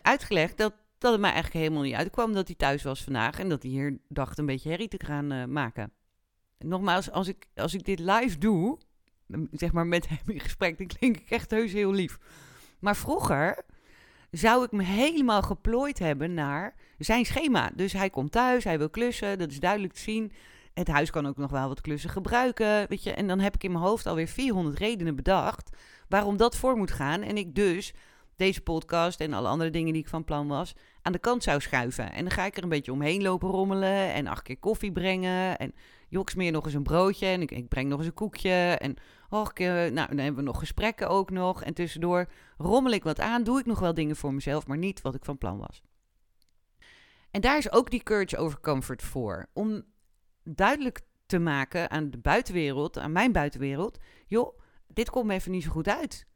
uitgelegd 0.00 0.56
dat, 0.56 0.74
dat 0.98 1.12
het 1.12 1.20
mij 1.20 1.32
eigenlijk 1.32 1.64
helemaal 1.64 1.84
niet 1.84 1.94
uitkwam 1.94 2.32
dat 2.32 2.46
hij 2.46 2.56
thuis 2.56 2.82
was 2.82 3.02
vandaag. 3.02 3.38
En 3.38 3.48
dat 3.48 3.62
hij 3.62 3.70
hier 3.72 3.98
dacht 4.08 4.38
een 4.38 4.46
beetje 4.46 4.70
herrie 4.70 4.88
te 4.88 5.04
gaan 5.04 5.32
uh, 5.32 5.44
maken. 5.44 5.92
Nogmaals, 6.58 7.10
als 7.10 7.28
ik, 7.28 7.46
als 7.54 7.74
ik 7.74 7.84
dit 7.84 7.98
live 7.98 8.38
doe, 8.38 8.78
zeg 9.50 9.72
maar 9.72 9.86
met 9.86 10.08
hem 10.08 10.18
in 10.26 10.40
gesprek, 10.40 10.78
dan 10.78 10.86
klink 10.86 11.16
ik 11.16 11.30
echt 11.30 11.50
heus 11.50 11.72
heel 11.72 11.92
lief. 11.92 12.18
Maar 12.78 12.96
vroeger 12.96 13.64
zou 14.38 14.64
ik 14.64 14.72
me 14.72 14.82
helemaal 14.82 15.42
geplooid 15.42 15.98
hebben 15.98 16.34
naar 16.34 16.74
zijn 16.98 17.24
schema. 17.24 17.70
Dus 17.74 17.92
hij 17.92 18.10
komt 18.10 18.32
thuis, 18.32 18.64
hij 18.64 18.78
wil 18.78 18.90
klussen, 18.90 19.38
dat 19.38 19.50
is 19.50 19.60
duidelijk 19.60 19.92
te 19.92 20.00
zien. 20.00 20.32
Het 20.72 20.88
huis 20.88 21.10
kan 21.10 21.26
ook 21.26 21.36
nog 21.36 21.50
wel 21.50 21.68
wat 21.68 21.80
klussen 21.80 22.10
gebruiken, 22.10 22.88
weet 22.88 23.02
je. 23.02 23.12
En 23.12 23.26
dan 23.26 23.40
heb 23.40 23.54
ik 23.54 23.64
in 23.64 23.72
mijn 23.72 23.84
hoofd 23.84 24.06
alweer 24.06 24.28
400 24.28 24.78
redenen 24.78 25.16
bedacht 25.16 25.76
waarom 26.08 26.36
dat 26.36 26.56
voor 26.56 26.76
moet 26.76 26.90
gaan. 26.90 27.22
En 27.22 27.36
ik 27.36 27.54
dus 27.54 27.92
deze 28.36 28.60
podcast 28.60 29.20
en 29.20 29.32
alle 29.32 29.48
andere 29.48 29.70
dingen 29.70 29.92
die 29.92 30.02
ik 30.02 30.08
van 30.08 30.24
plan 30.24 30.48
was, 30.48 30.74
aan 31.02 31.12
de 31.12 31.18
kant 31.18 31.42
zou 31.42 31.60
schuiven. 31.60 32.12
En 32.12 32.24
dan 32.24 32.32
ga 32.32 32.44
ik 32.44 32.56
er 32.56 32.62
een 32.62 32.68
beetje 32.68 32.92
omheen 32.92 33.22
lopen 33.22 33.48
rommelen 33.48 34.12
en 34.12 34.26
acht 34.26 34.42
keer 34.42 34.58
koffie 34.58 34.92
brengen. 34.92 35.58
En 35.58 35.74
joks 36.08 36.34
meer 36.34 36.52
nog 36.52 36.64
eens 36.64 36.74
een 36.74 36.82
broodje 36.82 37.26
en 37.26 37.42
ik, 37.42 37.50
ik 37.50 37.68
breng 37.68 37.88
nog 37.88 37.98
eens 37.98 38.06
een 38.06 38.14
koekje. 38.14 38.76
En 38.78 38.96
Och, 39.34 39.58
nou, 39.58 39.92
dan 39.92 40.18
hebben 40.18 40.34
we 40.34 40.42
nog 40.42 40.58
gesprekken 40.58 41.08
ook 41.08 41.30
nog. 41.30 41.62
En 41.62 41.74
tussendoor 41.74 42.26
rommel 42.56 42.92
ik 42.92 43.02
wat 43.02 43.20
aan, 43.20 43.44
doe 43.44 43.58
ik 43.58 43.66
nog 43.66 43.78
wel 43.78 43.94
dingen 43.94 44.16
voor 44.16 44.34
mezelf, 44.34 44.66
maar 44.66 44.78
niet 44.78 45.00
wat 45.00 45.14
ik 45.14 45.24
van 45.24 45.38
plan 45.38 45.58
was. 45.58 45.82
En 47.30 47.40
daar 47.40 47.58
is 47.58 47.72
ook 47.72 47.90
die 47.90 48.02
courage 48.02 48.36
over 48.36 48.60
comfort 48.60 49.02
voor. 49.02 49.46
Om 49.52 49.84
duidelijk 50.42 51.00
te 51.26 51.38
maken 51.38 51.90
aan 51.90 52.10
de 52.10 52.18
buitenwereld, 52.18 52.98
aan 52.98 53.12
mijn 53.12 53.32
buitenwereld, 53.32 53.98
joh, 54.26 54.58
dit 54.86 55.10
komt 55.10 55.26
me 55.26 55.34
even 55.34 55.50
niet 55.50 55.62
zo 55.62 55.70
goed 55.70 55.88
uit. 55.88 56.26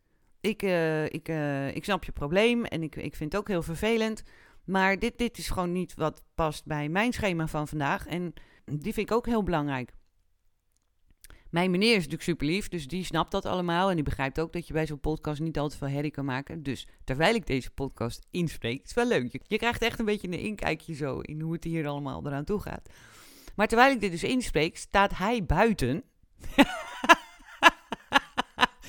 Ik, 0.40 0.62
uh, 0.62 1.04
ik, 1.04 1.28
uh, 1.28 1.74
ik 1.76 1.84
snap 1.84 2.04
je 2.04 2.12
probleem 2.12 2.64
en 2.64 2.82
ik, 2.82 2.96
ik 2.96 3.16
vind 3.16 3.32
het 3.32 3.40
ook 3.40 3.48
heel 3.48 3.62
vervelend. 3.62 4.22
Maar 4.64 4.98
dit, 4.98 5.18
dit 5.18 5.38
is 5.38 5.48
gewoon 5.48 5.72
niet 5.72 5.94
wat 5.94 6.22
past 6.34 6.66
bij 6.66 6.88
mijn 6.88 7.12
schema 7.12 7.46
van 7.46 7.68
vandaag. 7.68 8.06
En 8.06 8.32
die 8.64 8.92
vind 8.92 9.10
ik 9.10 9.16
ook 9.16 9.26
heel 9.26 9.42
belangrijk. 9.42 9.92
Mijn 11.50 11.70
meneer 11.70 11.90
is 11.90 11.96
natuurlijk 11.96 12.22
super 12.22 12.46
lief, 12.46 12.68
dus 12.68 12.86
die 12.86 13.04
snapt 13.04 13.30
dat 13.30 13.46
allemaal. 13.46 13.88
En 13.88 13.94
die 13.94 14.04
begrijpt 14.04 14.40
ook 14.40 14.52
dat 14.52 14.66
je 14.66 14.72
bij 14.72 14.86
zo'n 14.86 15.00
podcast 15.00 15.40
niet 15.40 15.58
altijd 15.58 15.78
veel 15.78 15.88
herrie 15.88 16.10
kan 16.10 16.24
maken. 16.24 16.62
Dus 16.62 16.86
terwijl 17.04 17.34
ik 17.34 17.46
deze 17.46 17.70
podcast 17.70 18.26
inspreek, 18.30 18.84
is 18.84 18.94
wel 18.94 19.06
leuk. 19.06 19.38
Je, 19.46 19.56
krijgt 19.56 19.82
echt 19.82 19.98
een 19.98 20.04
beetje 20.04 20.28
een 20.28 20.38
inkijkje 20.38 20.94
zo 20.94 21.20
in 21.20 21.40
hoe 21.40 21.52
het 21.52 21.64
hier 21.64 21.86
allemaal 21.86 22.26
eraan 22.26 22.44
toe 22.44 22.60
gaat. 22.60 22.88
Maar 23.54 23.66
terwijl 23.66 23.92
ik 23.92 24.00
dit 24.00 24.10
dus 24.10 24.24
inspreek, 24.24 24.76
staat 24.76 25.16
hij 25.16 25.44
buiten. 25.44 26.02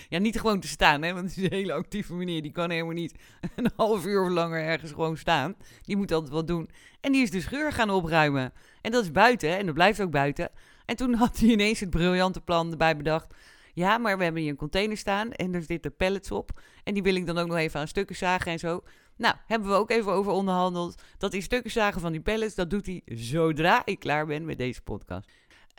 ja, 0.10 0.20
niet 0.20 0.40
gewoon 0.40 0.60
te 0.60 0.68
staan, 0.68 1.02
hè, 1.02 1.14
want 1.14 1.30
het 1.30 1.38
is 1.38 1.44
een 1.44 1.54
hele 1.54 1.74
actieve 1.74 2.14
meneer. 2.14 2.42
Die 2.42 2.52
kan 2.52 2.70
helemaal 2.70 2.94
niet 2.94 3.16
een 3.56 3.72
half 3.76 4.06
uur 4.06 4.22
of 4.24 4.30
langer 4.30 4.64
ergens 4.64 4.92
gewoon 4.92 5.18
staan. 5.18 5.56
Die 5.82 5.98
moet 5.98 6.12
altijd 6.12 6.34
wat 6.34 6.48
doen. 6.48 6.70
En 7.02 7.12
die 7.12 7.22
is 7.22 7.32
de 7.32 7.42
scheur 7.42 7.72
gaan 7.72 7.90
opruimen. 7.90 8.54
En 8.82 8.92
dat 8.92 9.04
is 9.04 9.12
buiten, 9.12 9.58
en 9.58 9.66
dat 9.66 9.76
blijft 9.76 10.02
ook 10.02 10.12
buiten. 10.12 10.52
En 10.90 10.96
toen 10.96 11.14
had 11.14 11.40
hij 11.40 11.50
ineens 11.50 11.80
het 11.80 11.90
briljante 11.90 12.42
plan 12.42 12.72
erbij 12.72 12.98
bedacht. 12.98 13.34
Ja, 13.74 13.98
maar 13.98 14.18
we 14.18 14.24
hebben 14.24 14.42
hier 14.42 14.52
een 14.52 14.58
container 14.58 14.98
staan 14.98 15.32
en 15.32 15.54
er 15.54 15.64
zitten 15.64 15.96
pallets 15.96 16.32
op. 16.32 16.62
En 16.84 16.94
die 16.94 17.04
wil 17.04 17.16
ik 17.16 17.26
dan 17.26 17.38
ook 17.38 17.48
nog 17.48 17.58
even 17.58 17.80
aan 17.80 17.88
stukken 17.88 18.16
zagen 18.16 18.52
en 18.52 18.60
zo. 18.60 18.84
Nou, 19.16 19.36
hebben 19.46 19.70
we 19.70 19.76
ook 19.76 19.90
even 19.90 20.12
over 20.12 20.32
onderhandeld. 20.32 21.02
Dat 21.18 21.32
die 21.32 21.42
stukken 21.42 21.72
zagen 21.72 22.02
van 22.02 22.12
die 22.12 22.22
pallets, 22.22 22.56
dat 22.56 22.70
doet 22.70 22.86
hij 22.86 23.02
zodra 23.06 23.82
ik 23.86 24.00
klaar 24.00 24.26
ben 24.26 24.46
met 24.46 24.58
deze 24.58 24.82
podcast. 24.82 25.30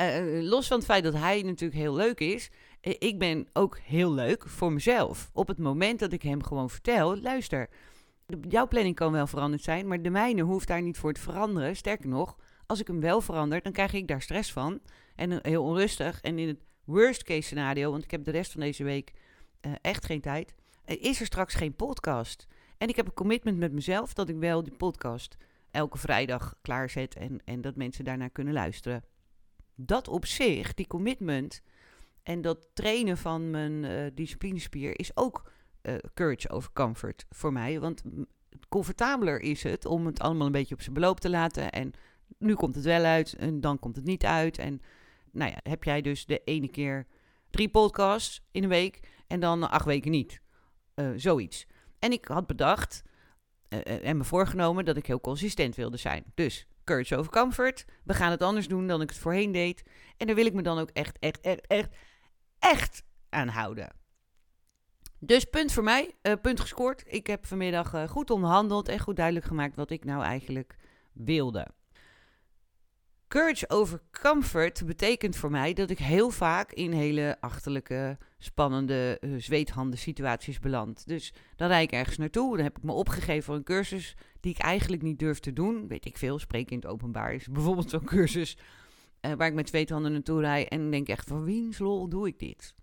Uh, 0.01 0.49
los 0.49 0.67
van 0.67 0.77
het 0.77 0.87
feit 0.87 1.05
dat 1.05 1.15
hij 1.15 1.43
natuurlijk 1.43 1.81
heel 1.81 1.95
leuk 1.95 2.21
is, 2.21 2.51
uh, 2.83 2.95
ik 2.99 3.19
ben 3.19 3.49
ook 3.53 3.79
heel 3.79 4.13
leuk 4.13 4.49
voor 4.49 4.73
mezelf. 4.73 5.31
Op 5.33 5.49
het 5.49 5.59
moment 5.59 5.99
dat 5.99 6.13
ik 6.13 6.23
hem 6.23 6.43
gewoon 6.43 6.71
vertel, 6.71 7.21
luister, 7.21 7.69
jouw 8.49 8.69
planning 8.69 8.95
kan 8.95 9.13
wel 9.13 9.27
veranderd 9.27 9.63
zijn, 9.63 9.87
maar 9.87 10.03
de 10.03 10.11
mijne 10.11 10.43
hoeft 10.43 10.69
daar 10.69 10.83
niet 10.83 10.99
voor 10.99 11.13
te 11.13 11.21
veranderen. 11.21 11.77
Sterker 11.77 12.09
nog, 12.09 12.37
als 12.67 12.81
ik 12.81 12.87
hem 12.87 13.01
wel 13.01 13.21
verander, 13.21 13.63
dan 13.63 13.73
krijg 13.73 13.93
ik 13.93 14.09
daar 14.09 14.23
stress 14.23 14.53
van. 14.53 14.81
En 15.21 15.39
heel 15.43 15.65
onrustig. 15.65 16.21
En 16.21 16.39
in 16.39 16.49
het 16.49 16.61
worst 16.85 17.23
case 17.23 17.41
scenario, 17.41 17.91
want 17.91 18.05
ik 18.05 18.11
heb 18.11 18.25
de 18.25 18.31
rest 18.31 18.53
van 18.53 18.61
deze 18.61 18.85
week 18.85 19.13
uh, 19.67 19.73
echt 19.81 20.05
geen 20.05 20.21
tijd, 20.21 20.55
uh, 20.87 21.03
is 21.03 21.21
er 21.21 21.27
straks 21.27 21.55
geen 21.55 21.75
podcast. 21.75 22.47
En 22.79 22.89
ik 22.89 22.97
heb 22.97 23.07
een 23.07 23.15
commitment 23.15 23.59
met 23.59 23.73
mezelf 23.73 24.13
dat 24.13 24.29
ik 24.29 24.37
wel 24.37 24.63
die 24.63 24.77
podcast 24.77 25.37
elke 25.71 25.99
vrijdag 25.99 26.55
klaarzet 26.63 27.15
en, 27.15 27.41
en 27.45 27.61
dat 27.61 27.77
mensen 27.77 28.05
daarnaar 28.05 28.31
kunnen 28.31 28.53
luisteren. 28.53 29.05
Dat 29.75 30.09
op 30.09 30.27
zich, 30.27 30.75
die 30.75 30.87
commitment 30.87 31.63
en 32.23 32.41
dat 32.41 32.69
trainen 32.75 33.17
van 33.17 33.51
mijn 33.51 33.85
uh, 33.85 34.07
disciplinespier 34.15 34.99
is 34.99 35.17
ook 35.17 35.53
courage 36.15 36.51
over 36.51 36.73
comfort 36.73 37.27
voor 37.31 37.53
mij. 37.53 37.81
Want 37.81 38.03
comfortabeler 38.69 39.41
is 39.41 39.63
het 39.63 39.85
om 39.85 40.07
het 40.07 40.21
allemaal 40.21 40.47
een 40.47 40.53
beetje 40.53 40.75
op 40.75 40.83
zijn 40.83 40.95
beloop 40.95 41.21
te 41.21 41.31
laten 41.31 41.71
en 41.71 41.93
nu 42.39 42.55
komt 42.55 42.75
het 42.75 42.85
wel 42.85 43.05
uit 43.05 43.35
en 43.35 43.61
dan 43.61 43.79
komt 43.79 43.97
het 43.97 44.05
niet 44.05 44.25
uit. 44.25 44.59
En 44.59 44.81
nou 45.33 45.51
ja, 45.51 45.59
heb 45.63 45.85
jij 45.85 46.01
dus 46.01 46.27
de 46.27 46.41
ene 46.45 46.69
keer 46.69 47.07
drie 47.51 47.69
podcasts 47.69 48.43
in 48.51 48.63
een 48.63 48.69
week 48.69 49.01
en 49.27 49.41
dan 49.41 49.71
acht 49.71 49.85
weken 49.85 50.11
niet. 50.11 50.41
Uh, 50.95 51.11
zoiets. 51.17 51.67
En 51.99 52.13
ik 52.13 52.25
had 52.25 52.47
bedacht 52.47 53.03
uh, 53.69 54.07
en 54.07 54.17
me 54.17 54.25
voorgenomen 54.25 54.85
dat 54.85 54.97
ik 54.97 55.07
heel 55.07 55.21
consistent 55.21 55.77
wilde 55.77 55.97
zijn. 55.97 56.25
Dus 56.35 56.67
courage 56.85 57.17
over 57.17 57.33
comfort. 57.33 57.85
We 58.05 58.15
gaan 58.15 58.31
het 58.31 58.43
anders 58.43 58.69
doen 58.69 58.87
dan 58.87 59.01
ik 59.01 59.09
het 59.09 59.19
voorheen 59.19 59.53
deed. 59.53 59.83
En 60.17 60.27
daar 60.27 60.37
wil 60.37 60.47
ik 60.47 60.55
me 60.55 60.63
dan 60.63 60.79
ook 60.79 60.91
echt, 60.91 61.19
echt, 61.19 61.41
echt, 61.41 61.67
echt, 61.67 61.97
echt 62.59 63.03
aan 63.29 63.49
houden. 63.49 63.93
Dus 65.19 65.45
punt 65.45 65.73
voor 65.73 65.83
mij, 65.83 66.15
punt 66.43 66.61
gescoord. 66.61 67.03
Ik 67.07 67.27
heb 67.27 67.47
vanmiddag 67.47 68.11
goed 68.11 68.31
onderhandeld 68.31 68.89
en 68.89 68.99
goed 68.99 69.17
duidelijk 69.17 69.47
gemaakt 69.47 69.77
wat 69.77 69.91
ik 69.91 70.05
nou 70.05 70.23
eigenlijk 70.23 70.77
wilde. 71.13 71.67
Courage 73.31 73.69
over 73.69 74.01
comfort 74.23 74.87
betekent 74.87 75.37
voor 75.37 75.51
mij 75.51 75.73
dat 75.73 75.91
ik 75.91 75.99
heel 75.99 76.31
vaak 76.31 76.73
in 76.73 76.93
hele 76.93 77.37
achterlijke, 77.41 78.19
spannende 78.39 79.19
uh, 79.21 79.41
zweethanden 79.41 79.99
situaties 79.99 80.59
beland. 80.59 81.07
Dus 81.07 81.33
dan 81.57 81.69
rijd 81.69 81.93
ik 81.93 81.99
ergens 81.99 82.17
naartoe, 82.17 82.57
dan 82.57 82.65
heb 82.65 82.77
ik 82.77 82.83
me 82.83 82.93
opgegeven 82.93 83.43
voor 83.43 83.55
een 83.55 83.63
cursus 83.63 84.17
die 84.41 84.55
ik 84.55 84.59
eigenlijk 84.59 85.03
niet 85.03 85.19
durf 85.19 85.39
te 85.39 85.53
doen. 85.53 85.89
Weet 85.89 86.05
ik 86.05 86.17
veel, 86.17 86.39
spreken 86.39 86.71
in 86.71 86.79
het 86.79 86.87
openbaar 86.87 87.35
is 87.35 87.49
bijvoorbeeld 87.49 87.91
zo'n 87.91 88.05
cursus 88.05 88.57
uh, 89.21 89.33
waar 89.33 89.49
ik 89.49 89.55
met 89.55 89.69
zweethanden 89.69 90.13
naartoe 90.13 90.41
rijd 90.41 90.69
en 90.69 90.91
denk 90.91 91.09
echt 91.09 91.29
van 91.29 91.45
wiens 91.45 91.79
lol 91.79 92.09
doe 92.09 92.27
ik 92.27 92.39
dit? 92.39 92.75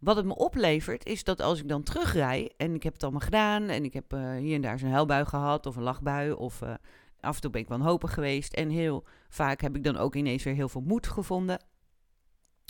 Wat 0.00 0.16
het 0.16 0.26
me 0.26 0.36
oplevert 0.36 1.06
is 1.06 1.24
dat 1.24 1.40
als 1.40 1.60
ik 1.60 1.68
dan 1.68 1.82
terugrij 1.82 2.52
en 2.56 2.74
ik 2.74 2.82
heb 2.82 2.92
het 2.92 3.02
allemaal 3.02 3.20
gedaan 3.20 3.68
en 3.68 3.84
ik 3.84 3.92
heb 3.92 4.12
uh, 4.12 4.36
hier 4.36 4.54
en 4.54 4.60
daar 4.60 4.78
zo'n 4.78 4.90
huilbui 4.90 5.24
gehad 5.24 5.66
of 5.66 5.76
een 5.76 5.82
lachbui 5.82 6.32
of 6.32 6.62
af 7.24 7.34
en 7.34 7.40
toe 7.40 7.50
ben 7.50 7.60
ik 7.60 7.68
wanhopig 7.68 8.14
geweest. 8.14 8.52
En 8.52 8.68
heel 8.68 9.04
vaak 9.28 9.60
heb 9.60 9.76
ik 9.76 9.84
dan 9.84 9.96
ook 9.96 10.14
ineens 10.14 10.42
weer 10.42 10.54
heel 10.54 10.68
veel 10.68 10.80
moed 10.80 11.06
gevonden. 11.06 11.64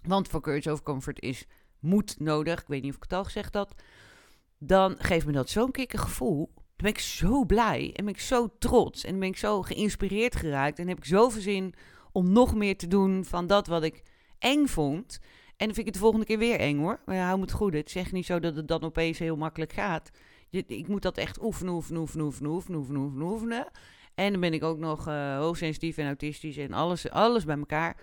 Want 0.06 0.28
voor 0.28 0.40
Courage 0.40 0.70
Over 0.70 0.84
Comfort 0.84 1.20
is 1.20 1.46
moed 1.80 2.20
nodig. 2.20 2.60
Ik 2.60 2.68
weet 2.68 2.82
niet 2.82 2.90
of 2.90 2.96
ik 2.96 3.02
het 3.02 3.12
al 3.12 3.24
gezegd 3.24 3.54
had. 3.54 3.74
Dan 4.58 4.94
geeft 4.98 5.26
me 5.26 5.32
dat 5.32 5.50
zo'n 5.50 5.70
kikker 5.70 5.98
gevoel. 5.98 6.50
Dan 6.54 6.64
ben 6.76 6.90
ik 6.90 6.98
zo 6.98 7.44
blij 7.44 7.90
en 7.94 8.04
ben 8.04 8.14
ik 8.14 8.20
zo 8.20 8.48
trots. 8.58 9.04
En 9.04 9.18
ben 9.18 9.28
ik 9.28 9.36
zo 9.36 9.62
geïnspireerd 9.62 10.36
geraakt. 10.36 10.78
En 10.78 10.88
heb 10.88 10.98
ik 10.98 11.04
zoveel 11.04 11.40
zin 11.40 11.74
om 12.12 12.32
nog 12.32 12.54
meer 12.54 12.76
te 12.76 12.86
doen 12.86 13.24
van 13.24 13.46
dat 13.46 13.66
wat 13.66 13.82
ik 13.82 14.02
eng 14.38 14.66
vond. 14.66 15.18
En 15.56 15.66
dan 15.66 15.74
vind 15.74 15.78
ik 15.78 15.84
het 15.84 15.94
de 15.94 16.00
volgende 16.00 16.26
keer 16.26 16.38
weer 16.38 16.60
eng 16.60 16.78
hoor. 16.78 17.00
Maar 17.04 17.16
hou 17.16 17.36
me 17.36 17.42
het 17.42 17.52
goed. 17.52 17.74
Het 17.74 17.96
echt 17.96 18.12
niet 18.12 18.26
zo 18.26 18.40
dat 18.40 18.56
het 18.56 18.68
dan 18.68 18.82
opeens 18.82 19.18
heel 19.18 19.36
makkelijk 19.36 19.72
gaat. 19.72 20.10
Ik 20.50 20.88
moet 20.88 21.02
dat 21.02 21.18
echt 21.18 21.42
oefenen, 21.42 21.74
oefenen, 21.74 22.00
oefenen, 22.00 22.24
oefenen, 22.24 22.50
oefenen, 22.50 22.78
oefenen, 22.78 23.00
oefenen, 23.00 23.26
oefenen. 23.26 23.66
En 24.14 24.30
dan 24.30 24.40
ben 24.40 24.54
ik 24.54 24.62
ook 24.62 24.78
nog 24.78 25.08
uh, 25.08 25.36
hoogsensitief 25.36 25.96
en 25.96 26.06
autistisch 26.06 26.56
en 26.56 26.72
alles, 26.72 27.10
alles 27.10 27.44
bij 27.44 27.58
elkaar. 27.58 27.96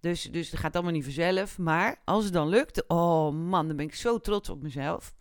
Dus, 0.00 0.22
dus 0.22 0.50
het 0.50 0.60
gaat 0.60 0.74
allemaal 0.74 0.92
niet 0.92 1.04
vanzelf. 1.04 1.58
Maar 1.58 1.96
als 2.04 2.24
het 2.24 2.32
dan 2.32 2.48
lukt, 2.48 2.88
oh 2.88 3.32
man, 3.32 3.66
dan 3.66 3.76
ben 3.76 3.86
ik 3.86 3.94
zo 3.94 4.18
trots 4.18 4.48
op 4.48 4.62
mezelf. 4.62 5.14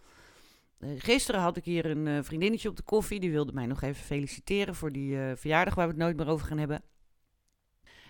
Uh, 0.80 0.89
gisteren 0.98 1.42
had 1.42 1.58
ik 1.58 1.66
hier 1.66 1.86
een 1.86 2.06
uh, 2.06 2.24
vriendinnetje 2.24 2.70
op 2.70 2.75
de 2.75 2.84
koffie. 2.84 3.20
Die 3.20 3.32
wilde 3.32 3.54
mij 3.54 3.66
nog 3.66 3.82
even 3.82 4.04
feliciteren 4.04 4.75
voor 4.75 4.92
die 4.92 5.18
verjaardag 5.36 5.75
waar 5.75 5.86
we 5.86 5.94
het 5.94 6.01
nooit 6.01 6.18
meer 6.18 6.27
over 6.27 6.48
gaan 6.48 6.58
hebben. 6.58 6.84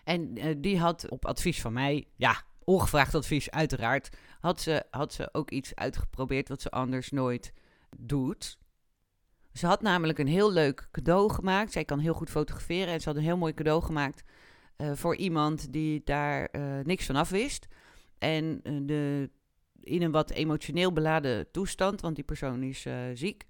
En 0.04 0.34
die 0.62 0.80
had 0.80 1.10
op 1.10 1.26
advies 1.26 1.62
van 1.62 1.74
mij, 1.74 2.08
ja, 2.16 2.44
ongevraagd 2.64 3.16
advies 3.16 3.52
uiteraard, 3.52 4.10
had 4.40 4.62
ze, 4.62 4.84
had 4.92 5.14
ze 5.14 5.30
ook 5.32 5.52
iets 5.52 5.76
uitgeprobeerd 5.76 6.50
wat 6.50 6.62
ze 6.62 6.70
anders 6.70 7.12
nooit 7.12 7.54
doet. 7.98 8.58
Ze 9.58 9.68
had 9.68 9.82
namelijk 9.82 10.20
een 10.20 10.28
heel 10.28 10.52
leuk 10.52 10.88
cadeau 10.92 11.34
gemaakt. 11.34 11.72
Zij 11.72 11.86
kan 11.86 12.00
heel 12.00 12.14
goed 12.14 12.30
fotograferen 12.30 12.94
en 12.94 13.02
ze 13.02 13.08
had 13.08 13.18
een 13.18 13.24
heel 13.24 13.38
mooi 13.38 13.54
cadeau 13.54 13.84
gemaakt 13.84 14.24
uh, 14.78 14.92
voor 14.94 15.16
iemand 15.16 15.74
die 15.74 16.02
daar 16.04 16.50
uh, 16.52 16.80
niks 16.84 17.06
van 17.06 17.16
af 17.16 17.30
wist. 17.30 17.68
En 18.18 18.60
uh, 18.64 18.80
de, 18.86 19.30
in 19.84 20.02
een 20.02 20.12
wat 20.12 20.32
emotioneel 20.32 20.94
beladen 20.94 21.52
toestand, 21.52 22.02
want 22.02 22.16
die 22.16 22.24
persoon 22.24 22.64
is 22.64 22.86
ziek. 23.14 23.48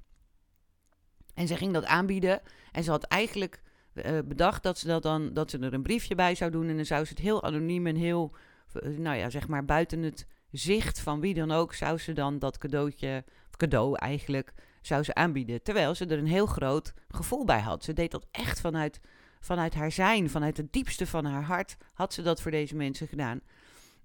En 1.34 1.48
ze 1.48 1.56
ging 1.56 1.74
dat 1.74 1.86
aanbieden. 1.86 2.42
En 2.72 2.84
ze 2.84 2.92
had 2.92 3.04
eigenlijk 3.04 3.62
bedacht 4.26 4.64
dat 4.64 4.78
ze, 4.78 4.88
dat, 4.88 5.04
dan, 5.04 5.34
dat 5.34 5.50
ze 5.50 5.60
er 5.60 5.74
een 5.74 5.84
briefje 5.84 6.16
bij 6.16 6.36
zou 6.36 6.52
doen. 6.52 6.68
En 6.68 6.76
dan 6.76 6.86
zou 6.86 7.06
ze 7.06 7.10
het 7.10 7.22
heel 7.22 7.44
anoniem 7.44 7.88
en 7.88 7.96
heel, 7.96 8.36
nou 8.98 9.18
ja, 9.18 9.30
zeg 9.30 9.48
maar 9.48 9.66
buiten 9.66 10.02
het 10.02 10.28
zicht 10.52 11.00
van 11.00 11.20
wie 11.20 11.34
dan 11.34 11.52
ook, 11.52 11.74
zou 11.74 11.98
ze 11.98 12.14
dan 12.14 12.40
dat 12.40 12.58
cadeautje, 12.58 13.24
cadeau 13.58 13.98
eigenlijk, 13.98 14.54
zou 14.82 15.04
ze 15.04 15.14
aanbieden. 15.14 15.64
Terwijl 15.64 15.96
ze 15.96 16.06
er 16.06 16.18
een 16.18 16.28
heel 16.28 16.46
groot 16.46 16.94
gevoel 17.08 17.46
bij 17.46 17.60
had. 17.60 17.84
Ze 17.84 17.94
deed 17.94 18.12
dat 18.12 18.28
echt 18.32 18.60
vanuit, 18.60 19.00
vanuit 19.40 19.74
haar 19.74 19.92
zijn, 19.92 20.30
vanuit 20.30 20.58
het 20.58 20.74
diepste 20.74 21.08
van 21.08 21.26
haar 21.26 21.44
hart, 21.44 21.78
had 21.94 22.14
ze 22.14 22.22
dat 22.22 22.42
voor 22.42 22.52
deze 22.52 22.76
mensen 22.76 23.08
gedaan. 23.08 23.42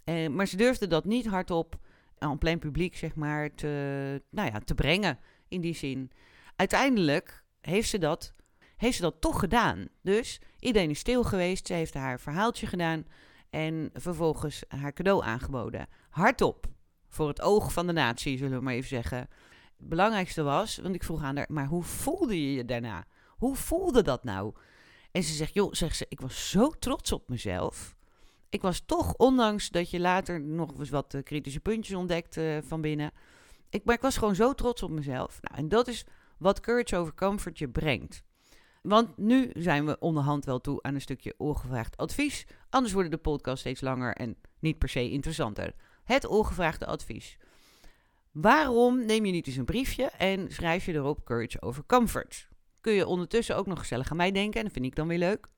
Eh, 0.04 0.28
maar 0.28 0.46
ze 0.46 0.56
durfde 0.56 0.86
dat 0.86 1.04
niet 1.04 1.26
hardop 1.26 1.78
aan 2.18 2.38
plein 2.38 2.58
publiek, 2.58 2.96
zeg 2.96 3.14
maar, 3.14 3.54
te, 3.54 4.22
nou 4.30 4.52
ja, 4.52 4.58
te 4.58 4.74
brengen. 4.74 5.18
In 5.48 5.60
die 5.60 5.74
zin. 5.74 6.10
Uiteindelijk 6.56 7.44
heeft 7.60 7.88
ze 7.88 7.98
dat, 7.98 8.34
heeft 8.76 8.96
ze 8.96 9.02
dat 9.02 9.20
toch 9.20 9.38
gedaan. 9.38 9.88
Dus 10.02 10.40
iedereen 10.58 10.90
is 10.90 10.98
stil 10.98 11.24
geweest. 11.24 11.66
Ze 11.66 11.72
heeft 11.72 11.94
haar 11.94 12.20
verhaaltje 12.20 12.66
gedaan. 12.66 13.06
En 13.50 13.90
vervolgens 13.94 14.64
haar 14.68 14.92
cadeau 14.92 15.24
aangeboden. 15.24 15.86
Hardop. 16.10 16.66
Voor 17.08 17.28
het 17.28 17.40
oog 17.40 17.72
van 17.72 17.86
de 17.86 17.92
natie, 17.92 18.38
zullen 18.38 18.58
we 18.58 18.64
maar 18.64 18.74
even 18.74 18.88
zeggen 18.88 19.28
belangrijkste 19.82 20.42
was, 20.42 20.76
want 20.76 20.94
ik 20.94 21.04
vroeg 21.04 21.22
aan 21.22 21.36
haar, 21.36 21.46
maar 21.48 21.66
hoe 21.66 21.82
voelde 21.82 22.42
je 22.42 22.52
je 22.52 22.64
daarna? 22.64 23.04
Hoe 23.28 23.56
voelde 23.56 24.02
dat 24.02 24.24
nou? 24.24 24.54
En 25.10 25.22
ze 25.22 25.34
zegt, 25.34 25.54
joh, 25.54 25.72
zegt 25.72 25.96
ze, 25.96 26.06
ik 26.08 26.20
was 26.20 26.50
zo 26.50 26.70
trots 26.70 27.12
op 27.12 27.28
mezelf. 27.28 27.96
Ik 28.48 28.62
was 28.62 28.82
toch, 28.86 29.14
ondanks 29.14 29.70
dat 29.70 29.90
je 29.90 30.00
later 30.00 30.40
nog 30.40 30.78
eens 30.78 30.90
wat 30.90 31.14
uh, 31.14 31.22
kritische 31.22 31.60
puntjes 31.60 31.96
ontdekt 31.96 32.36
uh, 32.36 32.58
van 32.62 32.80
binnen. 32.80 33.10
Ik, 33.70 33.84
maar 33.84 33.94
ik 33.94 34.00
was 34.00 34.16
gewoon 34.16 34.34
zo 34.34 34.54
trots 34.54 34.82
op 34.82 34.90
mezelf. 34.90 35.38
Nou, 35.42 35.56
en 35.56 35.68
dat 35.68 35.88
is 35.88 36.04
wat 36.38 36.60
Courage 36.60 36.96
Over 36.96 37.14
Comfort 37.14 37.58
je 37.58 37.68
brengt. 37.68 38.22
Want 38.82 39.16
nu 39.16 39.50
zijn 39.54 39.86
we 39.86 39.98
onderhand 39.98 40.44
wel 40.44 40.60
toe 40.60 40.82
aan 40.82 40.94
een 40.94 41.00
stukje 41.00 41.34
ongevraagd 41.36 41.96
advies. 41.96 42.46
Anders 42.70 42.92
worden 42.92 43.10
de 43.10 43.18
podcast 43.18 43.60
steeds 43.60 43.80
langer 43.80 44.14
en 44.14 44.36
niet 44.58 44.78
per 44.78 44.88
se 44.88 45.10
interessanter. 45.10 45.74
Het 46.04 46.26
ongevraagde 46.26 46.86
advies. 46.86 47.38
Waarom 48.32 49.06
neem 49.06 49.24
je 49.24 49.32
niet 49.32 49.46
eens 49.46 49.56
een 49.56 49.64
briefje 49.64 50.04
en 50.04 50.52
schrijf 50.52 50.84
je 50.84 50.92
erop 50.92 51.24
Courage 51.24 51.62
over 51.62 51.86
Comfort? 51.86 52.48
Kun 52.80 52.92
je 52.92 53.06
ondertussen 53.06 53.56
ook 53.56 53.66
nog 53.66 53.78
gezellig 53.78 54.10
aan 54.10 54.16
mij 54.16 54.32
denken 54.32 54.58
en 54.58 54.64
dat 54.64 54.72
vind 54.72 54.84
ik 54.84 54.94
dan 54.94 55.08
weer 55.08 55.18
leuk. 55.18 55.48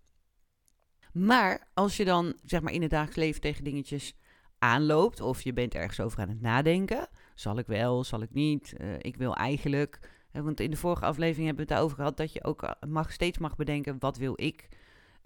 Maar 1.13 1.69
als 1.75 1.97
je 1.97 2.05
dan 2.05 2.39
zeg 2.45 2.61
maar 2.61 2.73
in 2.73 2.83
het 2.83 2.91
dagelijks 2.91 3.19
leven 3.19 3.41
tegen 3.41 3.65
dingetjes 3.65 4.17
aanloopt 4.59 5.21
of 5.21 5.43
je 5.43 5.53
bent 5.53 5.75
ergens 5.75 6.01
over 6.01 6.21
aan 6.21 6.29
het 6.29 6.41
nadenken, 6.41 7.09
zal 7.35 7.59
ik 7.59 7.67
wel, 7.67 8.05
zal 8.05 8.23
ik 8.23 8.31
niet, 8.33 8.75
uh, 8.81 8.95
ik 8.99 9.17
wil 9.17 9.35
eigenlijk. 9.35 10.11
want 10.33 10.61
in 10.61 10.71
de 10.71 10.77
vorige 10.77 11.05
aflevering 11.05 11.47
hebben 11.47 11.67
we 11.67 11.75
het 11.75 11.83
over 11.83 11.97
gehad 11.97 12.17
dat 12.17 12.33
je 12.33 12.45
ook 12.45 12.63
eh, 12.63 12.71
mag, 12.89 13.13
steeds 13.13 13.39
mag 13.39 13.57
bedenken, 13.57 13.97
wat 13.99 14.17
wil 14.17 14.33
ik? 14.37 14.69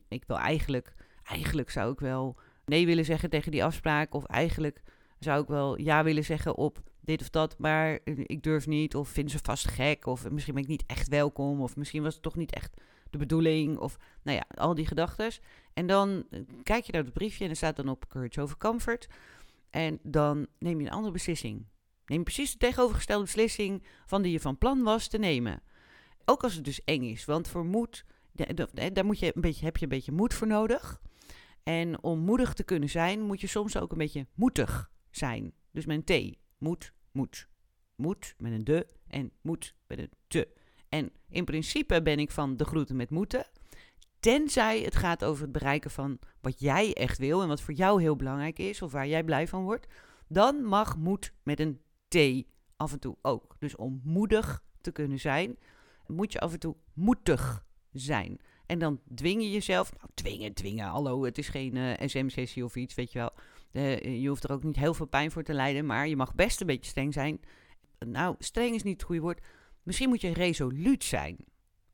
Ik 0.09 0.25
wil 0.27 0.39
eigenlijk, 0.39 0.95
eigenlijk 1.23 1.71
zou 1.71 1.93
ik 1.93 2.01
wel 2.01 2.37
nee 2.65 2.87
willen 2.87 3.05
zeggen 3.05 3.31
tegen 3.31 3.51
die 3.51 3.65
afspraak 3.65 4.15
of 4.15 4.25
eigenlijk 4.25 4.83
zou 5.19 5.43
ik 5.43 5.49
wel 5.49 5.81
ja 5.81 6.05
willen 6.05 6.25
zeggen 6.25 6.57
op 6.57 6.83
dit 7.09 7.21
of 7.21 7.31
dat, 7.31 7.59
maar 7.59 7.99
ik 8.05 8.43
durf 8.43 8.67
niet. 8.67 8.95
Of 8.95 9.09
vinden 9.09 9.33
ze 9.33 9.39
vast 9.43 9.69
gek. 9.69 10.07
Of 10.07 10.31
misschien 10.31 10.55
ben 10.55 10.63
ik 10.63 10.69
niet 10.69 10.85
echt 10.87 11.09
welkom. 11.09 11.61
Of 11.61 11.77
misschien 11.77 12.03
was 12.03 12.15
het 12.15 12.23
toch 12.23 12.37
niet 12.37 12.53
echt 12.53 12.77
de 13.11 13.19
bedoeling. 13.19 13.79
Of 13.79 13.97
nou 14.23 14.37
ja, 14.37 14.45
al 14.55 14.75
die 14.75 14.87
gedachten. 14.87 15.31
En 15.73 15.87
dan 15.87 16.27
eh, 16.31 16.41
kijk 16.63 16.85
je 16.85 16.93
naar 16.93 17.05
het 17.05 17.13
briefje 17.13 17.45
en 17.45 17.51
er 17.51 17.57
staat 17.57 17.77
dan 17.77 17.89
op 17.89 18.09
Courage 18.09 18.41
over 18.41 18.57
Comfort. 18.57 19.09
En 19.71 19.99
dan 20.03 20.47
neem 20.59 20.81
je 20.81 20.87
een 20.87 20.93
andere 20.93 21.13
beslissing. 21.13 21.67
Neem 22.07 22.25
precies 22.25 22.53
de 22.53 22.59
tegenovergestelde 22.59 23.25
beslissing 23.25 23.83
van 24.07 24.23
die 24.23 24.33
je 24.33 24.41
van 24.41 24.59
plan 24.59 24.83
was 24.83 25.09
te 25.09 25.19
nemen. 25.19 25.63
Ook 26.25 26.43
als 26.43 26.55
het 26.55 26.65
dus 26.65 26.85
eng 26.85 27.03
is. 27.03 27.25
Want 27.25 27.49
voor 27.49 27.65
moed, 27.65 28.05
daar 28.93 29.05
moet 29.05 29.19
je 29.19 29.33
een 29.35 29.41
beetje, 29.41 29.65
heb 29.65 29.77
je 29.77 29.83
een 29.83 29.89
beetje 29.89 30.13
moed 30.13 30.35
voor 30.35 30.47
nodig. 30.47 31.01
En 31.63 32.03
om 32.03 32.19
moedig 32.19 32.53
te 32.53 32.63
kunnen 32.63 32.89
zijn, 32.89 33.21
moet 33.21 33.41
je 33.41 33.47
soms 33.47 33.77
ook 33.77 33.93
een 33.93 33.99
beetje 33.99 34.27
moedig 34.35 34.91
zijn. 35.11 35.53
Dus 35.73 35.87
een 35.87 36.05
T. 36.05 36.37
Moed, 36.59 36.93
moet. 37.19 37.49
Moet 37.97 38.35
met 38.39 38.53
een 38.53 38.65
de 38.65 38.87
en 39.07 39.31
moet 39.41 39.75
met 39.87 39.99
een 39.99 40.11
te. 40.27 40.49
En 40.89 41.13
in 41.29 41.45
principe 41.45 42.03
ben 42.03 42.19
ik 42.19 42.31
van 42.31 42.57
de 42.57 42.65
groeten 42.65 42.97
met 42.97 43.11
moeten. 43.11 43.47
Tenzij 44.21 44.81
het 44.81 44.97
gaat 44.97 45.25
over 45.25 45.43
het 45.43 45.53
bereiken 45.53 45.91
van 45.91 46.19
wat 46.41 46.61
jij 46.61 46.95
echt 46.95 47.19
wil 47.19 47.43
en 47.43 47.49
wat 47.49 47.61
voor 47.61 47.75
jou 47.75 48.01
heel 48.01 48.17
belangrijk 48.17 48.59
is 48.59 48.83
of 48.83 48.93
waar 48.93 49.07
jij 49.07 49.25
blij 49.25 49.49
van 49.49 49.63
wordt. 49.63 49.87
Dan 50.29 50.65
mag 50.65 50.97
moed 50.97 51.33
met 51.43 51.61
een 51.61 51.81
T 52.09 52.47
af 52.77 52.93
en 52.93 52.99
toe 52.99 53.17
ook. 53.23 53.57
Dus 53.59 53.77
om 53.77 54.01
moedig 54.05 54.63
te 54.81 54.93
kunnen 54.93 55.19
zijn, 55.19 55.59
moet 56.07 56.33
je 56.33 56.41
af 56.41 56.53
en 56.53 56.59
toe 56.59 56.77
moedig 56.93 57.67
zijn. 57.93 58.41
En 58.69 58.79
dan 58.79 59.01
dwing 59.15 59.43
je 59.43 59.51
jezelf. 59.51 59.93
Nou, 59.97 60.11
dwingen, 60.15 60.55
dwingen. 60.55 60.87
Hallo, 60.87 61.25
het 61.25 61.39
is 61.39 61.49
geen 61.49 61.77
uh, 61.77 62.01
eh, 62.01 62.09
SM-sessie 62.09 62.65
of 62.65 62.77
iets, 62.77 62.95
weet 62.95 63.13
je 63.13 63.19
wel. 63.19 63.33
Uh, 63.73 64.21
je 64.23 64.29
hoeft 64.29 64.45
er 64.45 64.53
ook 64.53 64.63
niet 64.63 64.77
heel 64.77 64.95
veel 64.95 65.07
pijn 65.07 65.31
voor 65.31 65.43
te 65.43 65.53
lijden, 65.53 65.87
maar 65.87 66.09
je 66.09 66.17
mag 66.17 66.35
best 66.35 66.61
een 66.61 66.67
beetje 66.67 66.91
streng 66.91 67.13
zijn. 67.13 67.41
Nou, 67.99 68.35
streng 68.39 68.75
is 68.75 68.83
niet 68.83 68.97
het 68.97 69.03
goede 69.03 69.21
woord. 69.21 69.41
Misschien 69.83 70.09
moet 70.09 70.21
je 70.21 70.33
resoluut 70.33 71.05
zijn. 71.05 71.37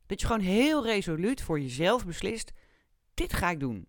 Dat 0.06 0.20
je 0.20 0.26
gewoon 0.26 0.42
heel 0.42 0.84
resoluut 0.84 1.42
voor 1.42 1.60
jezelf 1.60 2.06
beslist: 2.06 2.52
dit 3.14 3.32
ga 3.32 3.50
ik 3.50 3.60
doen. 3.60 3.86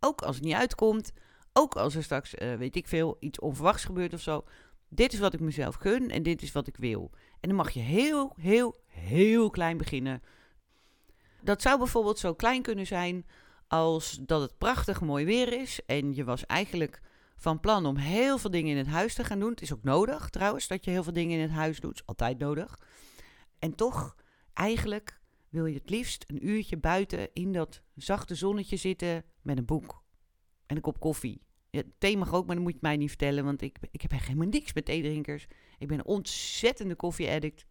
Ook 0.00 0.22
als 0.22 0.36
het 0.36 0.44
niet 0.44 0.54
uitkomt, 0.54 1.12
ook 1.52 1.76
als 1.76 1.94
er 1.94 2.02
straks, 2.02 2.34
uh, 2.34 2.54
weet 2.54 2.76
ik 2.76 2.88
veel, 2.88 3.16
iets 3.20 3.40
onverwachts 3.40 3.84
gebeurt 3.84 4.14
of 4.14 4.20
zo. 4.20 4.44
Dit 4.88 5.12
is 5.12 5.18
wat 5.18 5.34
ik 5.34 5.40
mezelf 5.40 5.74
gun 5.74 6.10
en 6.10 6.22
dit 6.22 6.42
is 6.42 6.52
wat 6.52 6.66
ik 6.66 6.76
wil. 6.76 7.10
En 7.40 7.48
dan 7.48 7.56
mag 7.56 7.70
je 7.70 7.80
heel, 7.80 8.34
heel, 8.40 8.76
heel 8.86 9.50
klein 9.50 9.76
beginnen. 9.76 10.22
Dat 11.46 11.62
zou 11.62 11.78
bijvoorbeeld 11.78 12.18
zo 12.18 12.34
klein 12.34 12.62
kunnen 12.62 12.86
zijn 12.86 13.26
als 13.66 14.18
dat 14.20 14.40
het 14.40 14.58
prachtig 14.58 15.00
mooi 15.00 15.24
weer 15.24 15.52
is 15.60 15.80
en 15.84 16.14
je 16.14 16.24
was 16.24 16.46
eigenlijk 16.46 17.00
van 17.36 17.60
plan 17.60 17.86
om 17.86 17.96
heel 17.96 18.38
veel 18.38 18.50
dingen 18.50 18.70
in 18.70 18.76
het 18.76 18.86
huis 18.86 19.14
te 19.14 19.24
gaan 19.24 19.38
doen. 19.38 19.50
Het 19.50 19.62
is 19.62 19.72
ook 19.72 19.82
nodig 19.82 20.30
trouwens 20.30 20.68
dat 20.68 20.84
je 20.84 20.90
heel 20.90 21.02
veel 21.02 21.12
dingen 21.12 21.36
in 21.36 21.42
het 21.42 21.50
huis 21.50 21.80
doet. 21.80 21.94
is 21.94 22.06
altijd 22.06 22.38
nodig. 22.38 22.78
En 23.58 23.74
toch, 23.74 24.16
eigenlijk 24.52 25.20
wil 25.48 25.66
je 25.66 25.74
het 25.74 25.90
liefst 25.90 26.24
een 26.26 26.48
uurtje 26.48 26.76
buiten 26.76 27.28
in 27.32 27.52
dat 27.52 27.82
zachte 27.94 28.34
zonnetje 28.34 28.76
zitten 28.76 29.24
met 29.42 29.58
een 29.58 29.64
boek 29.64 30.02
en 30.66 30.76
een 30.76 30.82
kop 30.82 31.00
koffie. 31.00 31.42
Ja, 31.70 31.82
thee 31.98 32.16
mag 32.16 32.34
ook, 32.34 32.46
maar 32.46 32.54
dan 32.54 32.64
moet 32.64 32.72
je 32.72 32.78
mij 32.80 32.96
niet 32.96 33.08
vertellen, 33.08 33.44
want 33.44 33.62
ik, 33.62 33.78
ik 33.90 34.02
heb 34.02 34.10
helemaal 34.10 34.48
niks 34.48 34.72
met 34.72 34.84
theedrinkers. 34.84 35.46
Ik 35.78 35.88
ben 35.88 35.98
een 35.98 36.06
ontzettende 36.06 36.94
koffie-addict. 36.94 37.66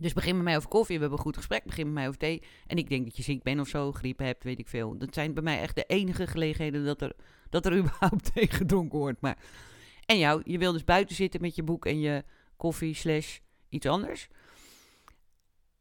Dus 0.00 0.12
begin 0.12 0.34
met 0.34 0.44
mij 0.44 0.56
over 0.56 0.68
koffie, 0.68 0.94
we 0.94 1.00
hebben 1.00 1.18
een 1.18 1.24
goed 1.24 1.36
gesprek. 1.36 1.64
Begin 1.64 1.84
met 1.84 1.94
mij 1.94 2.06
over 2.06 2.18
thee. 2.18 2.42
En 2.66 2.76
ik 2.76 2.88
denk 2.88 3.04
dat 3.04 3.16
je 3.16 3.22
ziek 3.22 3.42
bent 3.42 3.60
of 3.60 3.68
zo, 3.68 3.92
griep 3.92 4.18
hebt, 4.18 4.44
weet 4.44 4.58
ik 4.58 4.68
veel. 4.68 4.98
Dat 4.98 5.14
zijn 5.14 5.34
bij 5.34 5.42
mij 5.42 5.60
echt 5.60 5.74
de 5.74 5.84
enige 5.84 6.26
gelegenheden 6.26 6.84
dat 6.84 7.02
er, 7.02 7.12
dat 7.50 7.66
er 7.66 7.76
überhaupt 7.80 8.34
thee 8.34 8.50
gedronken 8.50 8.98
wordt. 8.98 9.20
Maar... 9.20 9.38
En 10.06 10.18
jou, 10.18 10.42
je 10.44 10.58
wil 10.58 10.72
dus 10.72 10.84
buiten 10.84 11.16
zitten 11.16 11.40
met 11.40 11.54
je 11.54 11.62
boek 11.62 11.86
en 11.86 12.00
je 12.00 12.24
koffie 12.56 12.94
slash 12.94 13.38
iets 13.68 13.86
anders. 13.86 14.28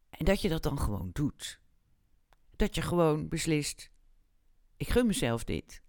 En 0.10 0.26
dat 0.26 0.42
je 0.42 0.50
dat 0.50 0.64
dan 0.64 0.80
gewoon 0.80 1.10
doet. 1.14 1.60
Dat 2.56 2.76
je 2.76 2.82
gewoon 2.82 3.28
beslist, 3.28 3.92
ik 4.78 4.90
gun 4.90 5.06
mezelf 5.08 5.44
dit. 5.44 5.82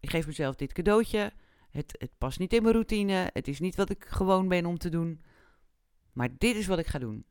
Ik 0.00 0.10
geef 0.10 0.26
mezelf 0.26 0.54
dit 0.54 0.72
cadeautje. 0.72 1.32
Het, 1.70 1.94
het 1.98 2.10
past 2.18 2.38
niet 2.38 2.52
in 2.52 2.62
mijn 2.62 2.74
routine. 2.74 3.30
Het 3.32 3.48
is 3.48 3.60
niet 3.60 3.76
wat 3.76 3.90
ik 3.90 4.04
gewoon 4.04 4.48
ben 4.48 4.66
om 4.66 4.78
te 4.78 4.88
doen. 4.88 5.22
Maar 6.12 6.28
dit 6.38 6.56
is 6.56 6.66
wat 6.66 6.78
ik 6.78 6.86
ga 6.86 6.98
doen. 6.98 7.24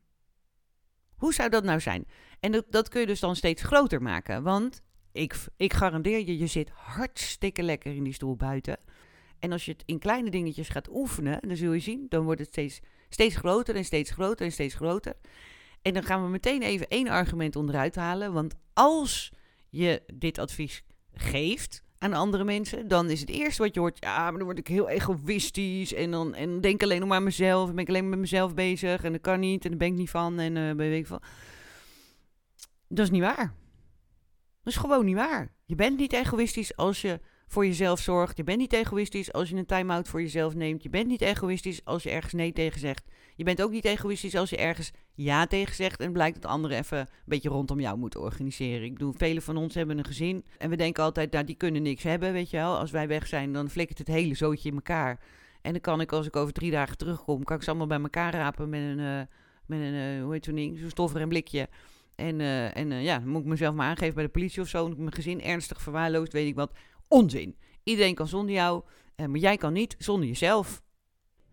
Hoe 1.22 1.34
zou 1.34 1.48
dat 1.48 1.64
nou 1.64 1.80
zijn? 1.80 2.06
En 2.40 2.52
dat, 2.52 2.64
dat 2.68 2.88
kun 2.88 3.00
je 3.00 3.06
dus 3.06 3.20
dan 3.20 3.36
steeds 3.36 3.62
groter 3.62 4.02
maken. 4.02 4.42
Want 4.42 4.82
ik, 5.12 5.34
ik 5.56 5.72
garandeer 5.72 6.26
je, 6.26 6.38
je 6.38 6.46
zit 6.46 6.70
hartstikke 6.70 7.62
lekker 7.62 7.94
in 7.94 8.02
die 8.02 8.12
stoel 8.12 8.36
buiten. 8.36 8.78
En 9.38 9.52
als 9.52 9.64
je 9.64 9.72
het 9.72 9.82
in 9.86 9.98
kleine 9.98 10.30
dingetjes 10.30 10.68
gaat 10.68 10.88
oefenen, 10.90 11.40
dan 11.40 11.56
zul 11.56 11.72
je 11.72 11.80
zien, 11.80 12.06
dan 12.08 12.24
wordt 12.24 12.40
het 12.40 12.48
steeds, 12.48 12.80
steeds 13.08 13.36
groter 13.36 13.76
en 13.76 13.84
steeds 13.84 14.10
groter 14.10 14.46
en 14.46 14.52
steeds 14.52 14.74
groter. 14.74 15.14
En 15.82 15.94
dan 15.94 16.02
gaan 16.02 16.22
we 16.22 16.28
meteen 16.28 16.62
even 16.62 16.88
één 16.88 17.08
argument 17.08 17.56
onderuit 17.56 17.94
halen. 17.94 18.32
Want 18.32 18.54
als 18.72 19.32
je 19.70 20.02
dit 20.14 20.38
advies 20.38 20.84
geeft 21.14 21.82
aan 22.02 22.12
andere 22.12 22.44
mensen, 22.44 22.88
dan 22.88 23.10
is 23.10 23.20
het 23.20 23.28
eerste 23.28 23.62
wat 23.62 23.74
je 23.74 23.80
hoort, 23.80 23.96
ja, 24.00 24.22
maar 24.22 24.38
dan 24.38 24.44
word 24.44 24.58
ik 24.58 24.66
heel 24.66 24.88
egoïstisch 24.88 25.94
en 25.94 26.10
dan 26.10 26.34
en 26.34 26.60
denk 26.60 26.82
alleen 26.82 27.00
nog 27.00 27.08
maar 27.08 27.16
aan 27.16 27.24
mezelf, 27.24 27.68
en 27.68 27.74
ben 27.74 27.84
ik 27.84 27.88
alleen 27.88 28.08
met 28.08 28.18
mezelf 28.18 28.54
bezig 28.54 29.04
en 29.04 29.12
dat 29.12 29.20
kan 29.20 29.40
niet 29.40 29.64
en 29.64 29.70
daar 29.70 29.78
ben 29.78 29.88
ik 29.88 29.94
niet 29.94 30.10
van 30.10 30.38
en 30.38 30.56
uh, 30.56 30.72
weet 30.72 30.98
ik 30.98 31.06
van. 31.06 31.22
Dat 32.88 33.04
is 33.04 33.10
niet 33.10 33.22
waar. 33.22 33.54
Dat 34.62 34.72
is 34.72 34.76
gewoon 34.76 35.04
niet 35.04 35.16
waar. 35.16 35.54
Je 35.64 35.74
bent 35.74 35.98
niet 35.98 36.12
egoïstisch 36.12 36.76
als 36.76 37.00
je 37.00 37.20
voor 37.52 37.66
jezelf 37.66 38.00
zorgt. 38.00 38.36
Je 38.36 38.44
bent 38.44 38.58
niet 38.58 38.72
egoïstisch 38.72 39.32
als 39.32 39.48
je 39.48 39.56
een 39.56 39.66
time-out 39.66 40.08
voor 40.08 40.20
jezelf 40.20 40.54
neemt. 40.54 40.82
Je 40.82 40.90
bent 40.90 41.06
niet 41.06 41.20
egoïstisch 41.20 41.84
als 41.84 42.02
je 42.02 42.10
ergens 42.10 42.32
nee 42.32 42.52
tegen 42.52 42.80
zegt. 42.80 43.04
Je 43.34 43.44
bent 43.44 43.62
ook 43.62 43.70
niet 43.70 43.84
egoïstisch 43.84 44.36
als 44.36 44.50
je 44.50 44.56
ergens 44.56 44.90
ja 45.14 45.46
tegen 45.46 45.74
zegt 45.74 46.00
en 46.00 46.12
blijkt 46.12 46.42
dat 46.42 46.50
anderen 46.50 46.78
even 46.78 46.98
een 46.98 47.06
beetje 47.24 47.48
rondom 47.48 47.80
jou 47.80 47.98
moeten 47.98 48.20
organiseren. 48.20 48.82
Ik 48.82 48.92
bedoel, 48.92 49.12
velen 49.12 49.42
van 49.42 49.56
ons 49.56 49.74
hebben 49.74 49.98
een 49.98 50.04
gezin 50.04 50.44
en 50.58 50.70
we 50.70 50.76
denken 50.76 51.02
altijd, 51.02 51.32
nou 51.32 51.44
die 51.44 51.54
kunnen 51.54 51.82
niks 51.82 52.02
hebben, 52.02 52.32
weet 52.32 52.50
je 52.50 52.56
wel. 52.56 52.78
Als 52.78 52.90
wij 52.90 53.08
weg 53.08 53.26
zijn, 53.26 53.52
dan 53.52 53.70
flikkert 53.70 53.98
het 53.98 54.08
hele 54.08 54.34
zootje 54.34 54.68
in 54.68 54.74
elkaar. 54.74 55.20
En 55.62 55.72
dan 55.72 55.80
kan 55.80 56.00
ik, 56.00 56.12
als 56.12 56.26
ik 56.26 56.36
over 56.36 56.52
drie 56.52 56.70
dagen 56.70 56.96
terugkom, 56.96 57.44
kan 57.44 57.56
ik 57.56 57.62
ze 57.62 57.68
allemaal 57.68 57.86
bij 57.86 58.00
elkaar 58.00 58.32
rapen 58.32 58.68
met 58.68 58.80
een, 58.80 58.98
uh, 58.98 59.20
met 59.66 59.80
een 59.80 59.94
uh, 59.94 60.22
hoe 60.22 60.32
heet 60.32 60.44
zo'n 60.44 60.54
ding, 60.54 60.78
zo'n 60.78 60.90
stoffer 60.90 61.20
en 61.20 61.28
blikje. 61.28 61.68
En, 62.14 62.40
uh, 62.40 62.76
en 62.76 63.02
ja, 63.02 63.18
dan 63.18 63.28
moet 63.28 63.40
ik 63.40 63.46
mezelf 63.46 63.74
maar 63.74 63.88
aangeven 63.88 64.14
bij 64.14 64.24
de 64.24 64.30
politie 64.30 64.62
of 64.62 64.68
zo. 64.68 64.88
Mijn 64.88 65.12
gezin 65.12 65.42
ernstig 65.42 65.82
verwaarloosd, 65.82 66.32
weet 66.32 66.48
ik 66.48 66.54
wat. 66.54 66.72
Onzin. 67.12 67.56
Iedereen 67.82 68.14
kan 68.14 68.28
zonder 68.28 68.54
jou, 68.54 68.82
maar 69.16 69.40
jij 69.40 69.56
kan 69.56 69.72
niet 69.72 69.94
zonder 69.98 70.28
jezelf. 70.28 70.82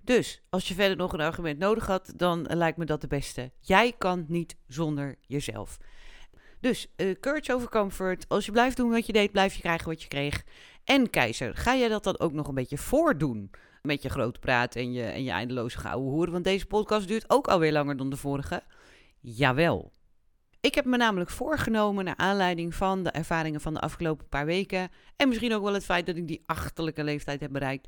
Dus 0.02 0.42
als 0.50 0.68
je 0.68 0.74
verder 0.74 0.98
nog 0.98 1.14
een 1.14 1.22
argument 1.22 1.60
nodig 1.60 1.88
had, 1.88 2.14
dan 2.16 2.42
lijkt 2.42 2.78
me 2.78 2.86
dat 2.86 3.02
de 3.02 3.08
beste. 3.08 3.52
Jij 3.60 3.94
kan 3.98 4.26
niet 4.28 4.56
zonder 4.68 5.16
jezelf. 5.28 5.78
Dus 6.60 6.88
uh, 6.98 7.16
courage 7.20 7.54
over 7.54 7.70
comfort. 7.70 8.26
Als 8.28 8.46
je 8.46 8.52
blijft 8.52 8.78
doen 8.78 8.90
wat 8.90 9.06
je 9.06 9.14
deed, 9.14 9.32
blijf 9.32 9.54
je 9.54 9.62
krijgen 9.62 9.88
wat 9.88 10.02
je 10.02 10.08
kreeg. 10.08 10.44
En 10.84 11.10
keizer, 11.10 11.56
ga 11.56 11.76
jij 11.76 11.88
dat 11.88 12.04
dan 12.04 12.20
ook 12.20 12.34
nog 12.34 12.48
een 12.48 12.56
beetje 12.56 12.78
voordoen? 12.78 13.52
Met 13.82 14.02
je 14.02 14.10
grote 14.10 14.40
praat 14.40 14.76
en 14.76 14.92
je, 14.92 15.04
en 15.04 15.24
je 15.24 15.32
eindeloze 15.32 15.78
gouden 15.78 16.10
hoeren. 16.10 16.32
Want 16.34 16.44
deze 16.44 16.66
podcast 16.66 17.08
duurt 17.08 17.30
ook 17.30 17.48
alweer 17.48 17.72
langer 17.72 17.98
dan 17.98 18.10
de 18.10 18.18
vorige. 18.18 18.64
Jawel. 19.20 19.92
Ik 20.62 20.76
heb 20.76 20.86
me 20.86 20.98
namelijk 20.98 21.30
voorgenomen, 21.30 22.06
naar 22.06 22.18
aanleiding 22.18 22.76
van 22.76 23.04
de 23.04 23.10
ervaringen 23.10 23.62
van 23.62 23.74
de 23.74 23.80
afgelopen 23.80 24.30
paar 24.30 24.46
weken. 24.46 24.90
En 25.16 25.28
misschien 25.28 25.54
ook 25.54 25.64
wel 25.64 25.74
het 25.74 25.86
feit 25.86 26.06
dat 26.06 26.16
ik 26.16 26.28
die 26.28 26.44
achterlijke 26.46 27.04
leeftijd 27.04 27.40
heb 27.40 27.52
bereikt 27.52 27.88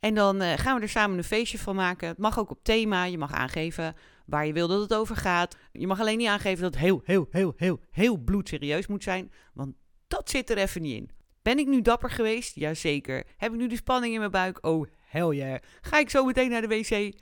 En 0.04 0.14
dan 0.14 0.42
uh, 0.42 0.54
gaan 0.56 0.76
we 0.76 0.82
er 0.82 0.90
samen 0.90 1.18
een 1.18 1.24
feestje 1.24 1.60
van 1.60 1.76
maken. 1.76 2.08
Het 2.08 2.18
mag 2.18 2.40
ook 2.40 2.50
op 2.50 2.64
thema. 2.64 3.04
Je 3.04 3.18
mag 3.18 3.32
aangeven 3.32 3.96
waar 4.26 4.46
je 4.46 4.54
wil 4.54 4.68
dat 4.68 4.82
het 4.82 4.94
over 4.94 5.16
gaat. 5.16 5.58
Je 5.72 5.88
mag 5.88 6.00
alleen 6.00 6.18
niet 6.18 6.28
aangeven 6.28 6.64
dat 6.64 6.74
het 6.74 6.84
heel, 6.84 7.02
heel, 7.04 7.28
heel, 7.30 7.54
heel, 7.58 7.80
heel 7.92 8.18
bloedserieus 8.18 8.88
moet 8.88 9.04
zijn. 9.04 9.32
Want 9.54 9.76
dat 10.08 10.30
zit 10.30 10.50
er 10.50 10.58
even 10.58 10.82
niet 10.82 10.96
in. 10.96 11.10
Ben 11.42 11.58
ik 11.58 11.68
nu 11.68 11.82
dapper 11.82 12.10
geweest? 12.10 12.56
Jazeker. 12.56 13.24
Heb 13.38 13.52
ik 13.52 13.58
nu 13.58 13.68
de 13.68 13.76
spanning 13.76 14.14
in 14.14 14.20
mijn 14.20 14.32
buik? 14.32 14.66
Oh, 14.66 14.88
hell 15.00 15.30
yeah. 15.30 15.62
Ga 15.82 15.98
ik 16.00 16.10
zo 16.10 16.26
meteen 16.26 16.50
naar 16.50 16.68
de 16.68 16.68
wc? 16.68 17.14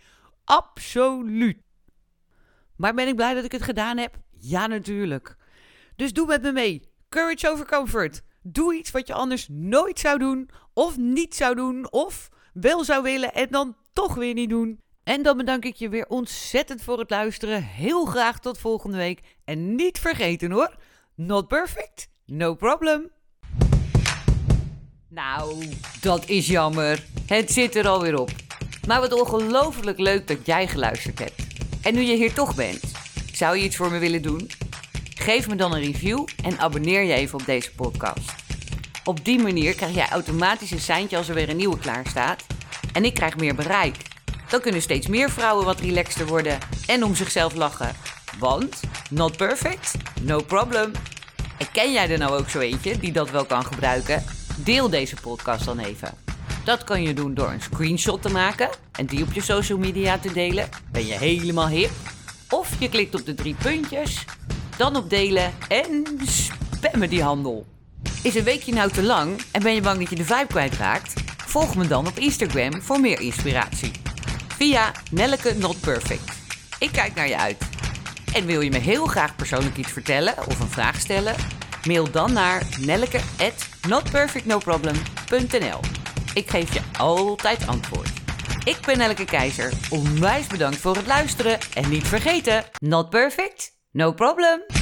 Absoluut. 0.43 1.57
Maar 2.75 2.93
ben 2.93 3.07
ik 3.07 3.15
blij 3.15 3.33
dat 3.33 3.43
ik 3.43 3.51
het 3.51 3.61
gedaan 3.61 3.97
heb? 3.97 4.19
Ja, 4.31 4.67
natuurlijk. 4.67 5.35
Dus 5.95 6.13
doe 6.13 6.27
met 6.27 6.41
me 6.41 6.51
mee. 6.51 6.89
Courage 7.09 7.49
over 7.49 7.65
comfort. 7.65 8.21
Doe 8.41 8.75
iets 8.75 8.91
wat 8.91 9.07
je 9.07 9.13
anders 9.13 9.47
nooit 9.49 9.99
zou 9.99 10.19
doen, 10.19 10.49
of 10.73 10.97
niet 10.97 11.35
zou 11.35 11.55
doen, 11.55 11.91
of 11.91 12.29
wel 12.53 12.83
zou 12.83 13.03
willen 13.03 13.33
en 13.33 13.47
dan 13.49 13.75
toch 13.93 14.15
weer 14.15 14.33
niet 14.33 14.49
doen. 14.49 14.79
En 15.03 15.21
dan 15.21 15.37
bedank 15.37 15.65
ik 15.65 15.75
je 15.75 15.89
weer 15.89 16.05
ontzettend 16.07 16.81
voor 16.81 16.99
het 16.99 17.09
luisteren. 17.09 17.63
Heel 17.63 18.05
graag 18.05 18.39
tot 18.39 18.57
volgende 18.57 18.97
week. 18.97 19.21
En 19.45 19.75
niet 19.75 19.99
vergeten 19.99 20.51
hoor, 20.51 20.75
not 21.15 21.47
perfect, 21.47 22.09
No 22.31 22.55
problem. 22.55 23.11
Nou, 25.07 25.65
dat 26.01 26.29
is 26.29 26.47
jammer. 26.47 27.03
Het 27.25 27.51
zit 27.51 27.75
er 27.75 27.87
alweer 27.87 28.19
op. 28.19 28.31
Maar 28.87 28.99
wat 28.99 29.13
ongelooflijk 29.13 29.99
leuk 29.99 30.27
dat 30.27 30.45
jij 30.45 30.67
geluisterd 30.67 31.19
hebt. 31.19 31.35
En 31.81 31.93
nu 31.93 32.01
je 32.01 32.15
hier 32.15 32.33
toch 32.33 32.55
bent, 32.55 32.81
zou 33.33 33.57
je 33.57 33.63
iets 33.63 33.75
voor 33.75 33.91
me 33.91 33.97
willen 33.97 34.21
doen? 34.21 34.49
Geef 35.15 35.47
me 35.47 35.55
dan 35.55 35.73
een 35.73 35.81
review 35.81 36.27
en 36.43 36.59
abonneer 36.59 37.03
je 37.03 37.13
even 37.13 37.39
op 37.39 37.45
deze 37.45 37.75
podcast. 37.75 38.40
Op 39.03 39.25
die 39.25 39.39
manier 39.41 39.75
krijg 39.75 39.93
jij 39.93 40.09
automatisch 40.09 40.71
een 40.71 40.79
seintje 40.79 41.17
als 41.17 41.29
er 41.29 41.35
weer 41.35 41.49
een 41.49 41.57
nieuwe 41.57 41.77
klaar 41.79 42.05
staat. 42.07 42.43
En 42.93 43.05
ik 43.05 43.13
krijg 43.13 43.37
meer 43.37 43.55
bereik. 43.55 43.95
Dan 44.49 44.61
kunnen 44.61 44.81
steeds 44.81 45.07
meer 45.07 45.29
vrouwen 45.29 45.65
wat 45.65 45.79
relaxter 45.79 46.25
worden 46.25 46.57
en 46.87 47.03
om 47.03 47.15
zichzelf 47.15 47.55
lachen. 47.55 47.95
Want, 48.39 48.79
not 49.09 49.37
perfect, 49.37 49.93
no 50.21 50.41
problem. 50.41 50.91
En 51.57 51.71
ken 51.71 51.91
jij 51.91 52.09
er 52.09 52.17
nou 52.17 52.39
ook 52.39 52.49
zo 52.49 52.59
eentje 52.59 52.97
die 52.97 53.11
dat 53.11 53.31
wel 53.31 53.45
kan 53.45 53.65
gebruiken? 53.65 54.23
Deel 54.55 54.89
deze 54.89 55.15
podcast 55.21 55.65
dan 55.65 55.79
even. 55.79 56.13
Dat 56.63 56.83
kan 56.83 57.01
je 57.01 57.13
doen 57.13 57.33
door 57.33 57.51
een 57.51 57.61
screenshot 57.61 58.21
te 58.21 58.29
maken 58.29 58.69
en 58.91 59.05
die 59.05 59.23
op 59.23 59.33
je 59.33 59.41
social 59.41 59.77
media 59.77 60.17
te 60.17 60.33
delen. 60.33 60.69
Ben 60.91 61.05
je 61.05 61.13
helemaal 61.13 61.67
hip? 61.67 61.91
Of 62.49 62.79
je 62.79 62.89
klikt 62.89 63.15
op 63.15 63.25
de 63.25 63.33
drie 63.33 63.55
puntjes, 63.55 64.25
dan 64.77 64.95
op 64.95 65.09
delen 65.09 65.53
en 65.67 66.17
spammen 66.25 67.09
die 67.09 67.23
handel. 67.23 67.65
Is 68.23 68.35
een 68.35 68.43
weekje 68.43 68.73
nou 68.73 68.91
te 68.91 69.03
lang 69.03 69.41
en 69.51 69.63
ben 69.63 69.73
je 69.73 69.81
bang 69.81 69.99
dat 69.99 70.09
je 70.09 70.15
de 70.15 70.25
vibe 70.25 70.47
kwijtraakt? 70.47 71.13
Volg 71.45 71.75
me 71.75 71.87
dan 71.87 72.07
op 72.07 72.17
Instagram 72.17 72.81
voor 72.81 72.99
meer 72.99 73.19
inspiratie. 73.19 73.91
Via 74.47 74.91
Nelleke 75.11 75.53
Not 75.53 75.79
Perfect. 75.79 76.31
Ik 76.79 76.91
kijk 76.91 77.15
naar 77.15 77.27
je 77.27 77.37
uit. 77.37 77.57
En 78.33 78.45
wil 78.45 78.61
je 78.61 78.69
me 78.69 78.77
heel 78.77 79.05
graag 79.05 79.35
persoonlijk 79.35 79.77
iets 79.77 79.91
vertellen 79.91 80.33
of 80.47 80.59
een 80.59 80.69
vraag 80.69 80.99
stellen? 80.99 81.35
Mail 81.87 82.11
dan 82.11 82.33
naar 82.33 82.63
nelleke 82.79 83.19
at 83.37 83.67
Ik 86.33 86.49
geef 86.49 86.73
je 86.73 86.81
altijd 86.97 87.67
antwoord. 87.67 88.09
Ik 88.63 88.77
ben 88.85 88.97
Nelleke 88.97 89.25
Keizer. 89.25 89.73
Onwijs 89.89 90.47
bedankt 90.47 90.77
voor 90.77 90.95
het 90.95 91.07
luisteren. 91.07 91.57
En 91.73 91.89
niet 91.89 92.07
vergeten, 92.07 92.63
not 92.79 93.09
perfect, 93.09 93.71
no 93.91 94.13
problem. 94.13 94.80